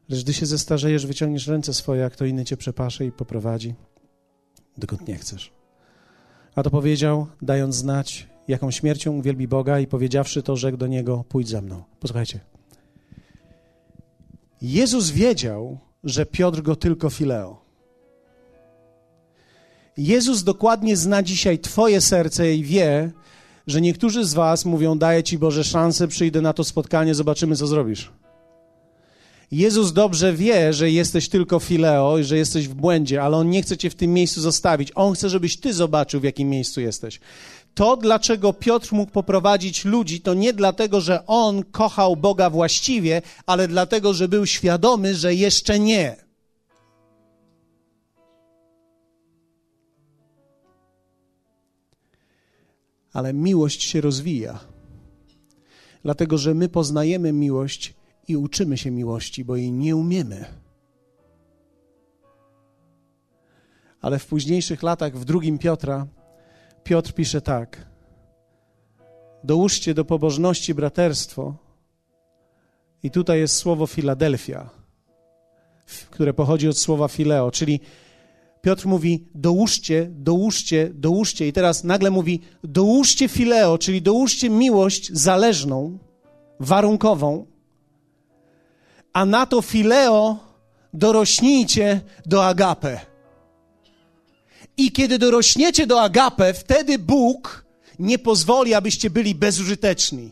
lecz 0.09 0.23
gdy 0.23 0.33
się 0.33 0.45
zestarzejesz, 0.45 1.05
wyciągniesz 1.05 1.47
ręce 1.47 1.73
swoje, 1.73 2.01
jak 2.01 2.15
to 2.15 2.25
inny 2.25 2.45
Cię 2.45 2.57
przepasze 2.57 3.05
i 3.05 3.11
poprowadzi 3.11 3.73
dokąd 4.77 5.07
nie 5.07 5.15
chcesz. 5.15 5.51
A 6.55 6.63
to 6.63 6.69
powiedział, 6.69 7.27
dając 7.41 7.75
znać, 7.75 8.27
jaką 8.47 8.71
śmiercią 8.71 9.11
uwielbi 9.11 9.47
Boga 9.47 9.79
i 9.79 9.87
powiedziawszy 9.87 10.43
to, 10.43 10.55
rzekł 10.55 10.77
do 10.77 10.87
niego, 10.87 11.23
pójdź 11.29 11.49
ze 11.49 11.61
mną. 11.61 11.83
Posłuchajcie. 11.99 12.39
Jezus 14.61 15.09
wiedział, 15.09 15.77
że 16.03 16.25
Piotr 16.25 16.61
go 16.61 16.75
tylko 16.75 17.09
fileo. 17.09 17.66
Jezus 19.97 20.43
dokładnie 20.43 20.97
zna 20.97 21.23
dzisiaj 21.23 21.59
Twoje 21.59 22.01
serce 22.01 22.55
i 22.55 22.63
wie, 22.63 23.11
że 23.67 23.81
niektórzy 23.81 24.25
z 24.25 24.33
Was 24.33 24.65
mówią: 24.65 24.97
Daję 24.97 25.23
Ci 25.23 25.37
Boże 25.37 25.63
szansę, 25.63 26.07
przyjdę 26.07 26.41
na 26.41 26.53
to 26.53 26.63
spotkanie, 26.63 27.15
zobaczymy, 27.15 27.55
co 27.55 27.67
zrobisz. 27.67 28.11
Jezus 29.51 29.93
dobrze 29.93 30.33
wie, 30.33 30.73
że 30.73 30.91
jesteś 30.91 31.29
tylko 31.29 31.59
fileo 31.59 32.17
i 32.17 32.23
że 32.23 32.37
jesteś 32.37 32.67
w 32.67 32.73
błędzie, 32.73 33.23
ale 33.23 33.37
On 33.37 33.49
nie 33.49 33.61
chce 33.61 33.77
cię 33.77 33.89
w 33.89 33.95
tym 33.95 34.13
miejscu 34.13 34.41
zostawić. 34.41 34.91
On 34.95 35.13
chce, 35.13 35.29
żebyś 35.29 35.59
ty 35.59 35.73
zobaczył, 35.73 36.19
w 36.19 36.23
jakim 36.23 36.49
miejscu 36.49 36.81
jesteś. 36.81 37.19
To, 37.73 37.97
dlaczego 37.97 38.53
Piotr 38.53 38.93
mógł 38.93 39.11
poprowadzić 39.11 39.85
ludzi, 39.85 40.21
to 40.21 40.33
nie 40.33 40.53
dlatego, 40.53 41.01
że 41.01 41.25
on 41.25 41.63
kochał 41.63 42.15
Boga 42.15 42.49
właściwie, 42.49 43.21
ale 43.45 43.67
dlatego, 43.67 44.13
że 44.13 44.27
był 44.27 44.45
świadomy, 44.45 45.15
że 45.15 45.35
jeszcze 45.35 45.79
nie. 45.79 46.26
Ale 53.17 53.33
miłość 53.33 53.83
się 53.83 54.01
rozwija. 54.01 54.59
Dlatego, 56.03 56.37
że 56.37 56.53
my 56.53 56.69
poznajemy 56.69 57.33
miłość 57.33 57.93
i 58.27 58.37
uczymy 58.37 58.77
się 58.77 58.91
miłości, 58.91 59.45
bo 59.45 59.55
jej 59.55 59.71
nie 59.71 59.95
umiemy. 59.95 60.45
Ale 64.01 64.19
w 64.19 64.25
późniejszych 64.25 64.83
latach, 64.83 65.17
w 65.17 65.25
drugim 65.25 65.57
Piotra, 65.57 66.07
Piotr 66.83 67.13
pisze 67.13 67.41
tak: 67.41 67.87
Dołóżcie 69.43 69.93
do 69.93 70.05
pobożności 70.05 70.73
braterstwo. 70.73 71.55
I 73.03 73.11
tutaj 73.11 73.39
jest 73.39 73.55
słowo 73.55 73.87
Filadelfia, 73.87 74.69
które 76.09 76.33
pochodzi 76.33 76.67
od 76.67 76.77
słowa 76.77 77.07
fileo, 77.07 77.51
czyli 77.51 77.79
Piotr 78.67 78.85
mówi: 78.87 79.27
dołóżcie, 79.35 80.09
dołóżcie, 80.11 80.91
dołóżcie. 80.93 81.47
I 81.47 81.53
teraz 81.53 81.83
nagle 81.83 82.11
mówi: 82.11 82.41
dołóżcie 82.63 83.27
fileo, 83.27 83.77
czyli 83.77 84.01
dołóżcie 84.01 84.49
miłość 84.49 85.09
zależną, 85.13 85.97
warunkową 86.59 87.45
a 89.13 89.25
na 89.25 89.45
to 89.45 89.61
fileo 89.61 90.37
dorośnijcie 90.93 92.01
do 92.25 92.45
agape. 92.45 92.99
I 94.77 94.91
kiedy 94.91 95.17
dorośniecie 95.17 95.87
do 95.87 96.01
agape, 96.01 96.53
wtedy 96.53 96.99
Bóg 96.99 97.65
nie 97.99 98.19
pozwoli, 98.19 98.73
abyście 98.73 99.09
byli 99.09 99.35
bezużyteczni. 99.35 100.31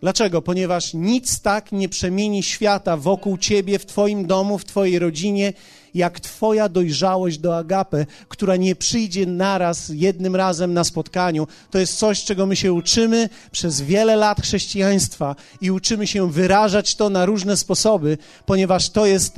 Dlaczego? 0.00 0.42
Ponieważ 0.42 0.94
nic 0.94 1.40
tak 1.40 1.72
nie 1.72 1.88
przemieni 1.88 2.42
świata 2.42 2.96
wokół 2.96 3.38
ciebie, 3.38 3.78
w 3.78 3.86
twoim 3.86 4.26
domu, 4.26 4.58
w 4.58 4.64
twojej 4.64 4.98
rodzinie, 4.98 5.52
jak 5.94 6.20
twoja 6.20 6.68
dojrzałość 6.68 7.38
do 7.38 7.56
agape, 7.56 8.06
która 8.28 8.56
nie 8.56 8.76
przyjdzie 8.76 9.26
naraz, 9.26 9.88
jednym 9.88 10.36
razem 10.36 10.74
na 10.74 10.84
spotkaniu. 10.84 11.46
To 11.70 11.78
jest 11.78 11.98
coś, 11.98 12.24
czego 12.24 12.46
my 12.46 12.56
się 12.56 12.72
uczymy 12.72 13.28
przez 13.50 13.80
wiele 13.80 14.16
lat 14.16 14.40
chrześcijaństwa 14.40 15.36
i 15.60 15.70
uczymy 15.70 16.06
się 16.06 16.30
wyrażać 16.30 16.94
to 16.94 17.10
na 17.10 17.26
różne 17.26 17.56
sposoby, 17.56 18.18
ponieważ 18.46 18.90
to 18.90 19.06
jest 19.06 19.36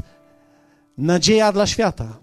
nadzieja 0.98 1.52
dla 1.52 1.66
świata. 1.66 2.18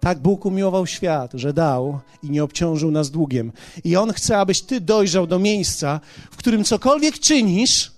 Tak 0.00 0.18
Bóg 0.18 0.46
umiłował 0.46 0.86
świat, 0.86 1.30
że 1.34 1.52
dał 1.52 2.00
i 2.22 2.30
nie 2.30 2.44
obciążył 2.44 2.90
nas 2.90 3.10
długiem. 3.10 3.52
I 3.84 3.96
On 3.96 4.12
chce, 4.12 4.38
abyś 4.38 4.60
Ty 4.60 4.80
dojrzał 4.80 5.26
do 5.26 5.38
miejsca, 5.38 6.00
w 6.30 6.36
którym 6.36 6.64
cokolwiek 6.64 7.18
czynisz, 7.18 7.92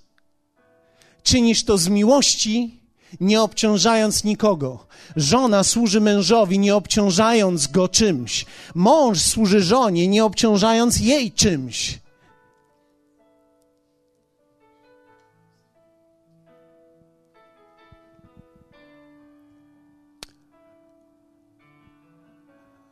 czynisz 1.23 1.65
to 1.65 1.79
z 1.79 1.89
miłości, 1.89 2.80
nie 3.21 3.43
obciążając 3.43 4.25
nikogo. 4.25 4.87
Żona 5.17 5.65
służy 5.65 6.01
mężowi, 6.01 6.59
nie 6.59 6.77
obciążając 6.77 7.67
go 7.67 7.89
czymś. 7.89 8.47
Mąż 8.75 9.21
służy 9.21 9.61
żonie, 9.61 10.09
nie 10.09 10.25
obciążając 10.25 11.01
jej 11.01 11.33
czymś. 11.33 12.01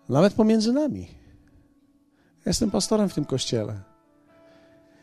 Nawet 0.08 0.34
pomiędzy 0.34 0.72
nami. 0.72 1.08
Jestem 2.46 2.70
pastorem 2.70 3.08
w 3.08 3.14
tym 3.14 3.24
kościele. 3.24 3.80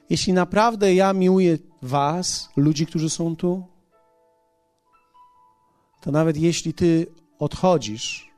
Jeśli 0.09 0.33
naprawdę 0.33 0.95
ja 0.95 1.13
miłuję 1.13 1.57
Was, 1.81 2.49
ludzi, 2.57 2.85
którzy 2.85 3.09
są 3.09 3.35
tu, 3.35 3.63
to 6.05 6.11
nawet 6.11 6.37
jeśli 6.37 6.73
Ty 6.73 7.07
odchodzisz, 7.39 8.31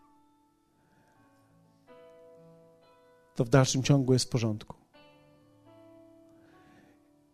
to 3.35 3.45
w 3.45 3.49
dalszym 3.49 3.83
ciągu 3.83 4.13
jest 4.13 4.25
w 4.25 4.29
porządku. 4.29 4.75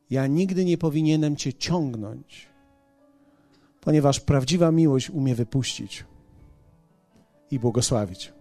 Ja 0.10 0.28
nigdy 0.28 0.66
nie 0.66 0.78
powinienem 0.78 1.36
Cię 1.36 1.54
ciągnąć, 1.54 2.48
ponieważ 3.82 4.20
prawdziwa 4.20 4.72
miłość 4.72 5.10
umie 5.10 5.36
wypuścić 5.36 6.06
i 7.52 7.60
błogosławić. 7.60 8.34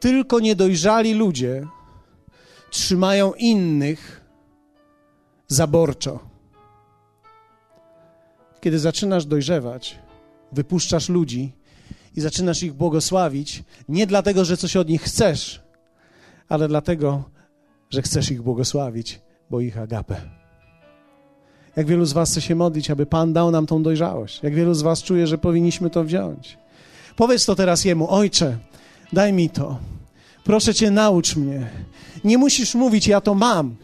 Tylko 0.00 0.40
niedojrzali 0.40 1.14
ludzie 1.14 1.66
trzymają 2.70 3.32
innych 3.34 4.24
zaborczo. 5.48 6.31
Kiedy 8.62 8.78
zaczynasz 8.78 9.26
dojrzewać, 9.26 9.98
wypuszczasz 10.52 11.08
ludzi 11.08 11.52
i 12.16 12.20
zaczynasz 12.20 12.62
ich 12.62 12.72
błogosławić, 12.72 13.62
nie 13.88 14.06
dlatego, 14.06 14.44
że 14.44 14.56
coś 14.56 14.76
od 14.76 14.88
nich 14.88 15.02
chcesz, 15.02 15.62
ale 16.48 16.68
dlatego, 16.68 17.24
że 17.90 18.02
chcesz 18.02 18.30
ich 18.30 18.42
błogosławić, 18.42 19.20
bo 19.50 19.60
ich 19.60 19.78
agapę. 19.78 20.16
Jak 21.76 21.86
wielu 21.86 22.04
z 22.04 22.12
Was 22.12 22.30
chce 22.30 22.40
się 22.40 22.54
modlić, 22.54 22.90
aby 22.90 23.06
Pan 23.06 23.32
dał 23.32 23.50
nam 23.50 23.66
tą 23.66 23.82
dojrzałość? 23.82 24.42
Jak 24.42 24.54
wielu 24.54 24.74
z 24.74 24.82
Was 24.82 25.02
czuje, 25.02 25.26
że 25.26 25.38
powinniśmy 25.38 25.90
to 25.90 26.04
wziąć? 26.04 26.58
Powiedz 27.16 27.46
to 27.46 27.54
teraz 27.54 27.84
Jemu, 27.84 28.10
Ojcze, 28.10 28.58
daj 29.12 29.32
mi 29.32 29.50
to. 29.50 29.78
Proszę 30.44 30.74
Cię, 30.74 30.90
naucz 30.90 31.36
mnie. 31.36 31.70
Nie 32.24 32.38
musisz 32.38 32.74
mówić, 32.74 33.06
ja 33.06 33.20
to 33.20 33.34
mam, 33.34 33.76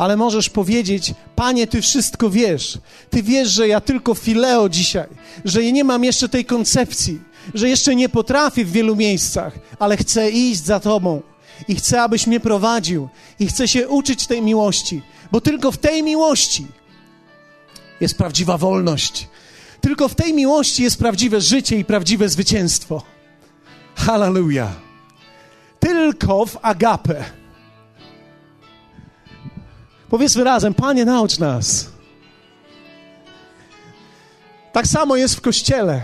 ale 0.00 0.16
możesz 0.16 0.50
powiedzieć, 0.50 1.14
Panie, 1.36 1.66
Ty 1.66 1.82
wszystko 1.82 2.30
wiesz. 2.30 2.78
Ty 3.10 3.22
wiesz, 3.22 3.48
że 3.48 3.68
ja 3.68 3.80
tylko 3.80 4.14
fileo 4.14 4.68
dzisiaj, 4.68 5.06
że 5.44 5.72
nie 5.72 5.84
mam 5.84 6.04
jeszcze 6.04 6.28
tej 6.28 6.44
koncepcji, 6.44 7.20
że 7.54 7.68
jeszcze 7.68 7.94
nie 7.94 8.08
potrafię 8.08 8.64
w 8.64 8.72
wielu 8.72 8.96
miejscach, 8.96 9.58
ale 9.78 9.96
chcę 9.96 10.30
iść 10.30 10.64
za 10.64 10.80
Tobą 10.80 11.22
i 11.68 11.74
chcę, 11.74 12.02
abyś 12.02 12.26
mnie 12.26 12.40
prowadził 12.40 13.08
i 13.38 13.46
chcę 13.46 13.68
się 13.68 13.88
uczyć 13.88 14.26
tej 14.26 14.42
miłości, 14.42 15.02
bo 15.32 15.40
tylko 15.40 15.72
w 15.72 15.78
tej 15.78 16.02
miłości 16.02 16.66
jest 18.00 18.18
prawdziwa 18.18 18.58
wolność. 18.58 19.28
Tylko 19.80 20.08
w 20.08 20.14
tej 20.14 20.34
miłości 20.34 20.82
jest 20.82 20.98
prawdziwe 20.98 21.40
życie 21.40 21.76
i 21.76 21.84
prawdziwe 21.84 22.28
zwycięstwo. 22.28 23.02
Hallelujah. 23.94 24.72
Tylko 25.80 26.46
w 26.46 26.58
agape. 26.62 27.39
Powiedzmy 30.10 30.44
razem, 30.44 30.74
Panie, 30.74 31.04
naucz 31.04 31.38
nas. 31.38 31.88
Tak 34.72 34.86
samo 34.86 35.16
jest 35.16 35.34
w 35.34 35.40
kościele. 35.40 36.02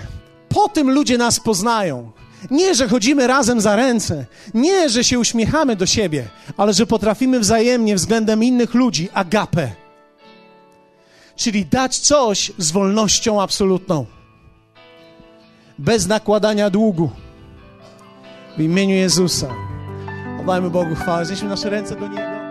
Po 0.49 0.69
tym 0.69 0.91
ludzie 0.91 1.19
nas 1.19 1.41
poznają. 1.41 2.13
Nie, 2.51 2.75
że 2.75 2.89
chodzimy 2.89 3.27
razem 3.27 3.61
za 3.61 3.77
ręce, 3.77 4.27
nie, 4.55 4.89
że 4.89 5.05
się 5.05 5.19
uśmiechamy 5.19 5.77
do 5.77 5.87
siebie, 5.87 6.29
ale 6.57 6.73
że 6.73 6.87
potrafimy 6.87 7.41
wzajemnie 7.41 7.95
względem 7.97 8.45
innych 8.45 8.75
ludzi 8.75 9.09
agape. 9.15 9.71
Czyli 11.37 11.67
dać 11.67 11.99
coś 11.99 12.53
z 12.59 12.71
wolnością 12.71 13.43
absolutną, 13.43 14.07
bez 15.79 16.07
nakładania 16.07 16.71
długu. 16.71 17.11
W 18.57 18.61
imieniu 18.61 18.95
Jezusa. 18.95 19.49
Oddajmy 20.41 20.71
Bogu 20.71 20.95
chwałę. 20.95 21.27
Znieśmy 21.27 21.49
nasze 21.49 21.71
ręce 21.71 21.97
do 21.97 22.09
Niego. 22.09 22.46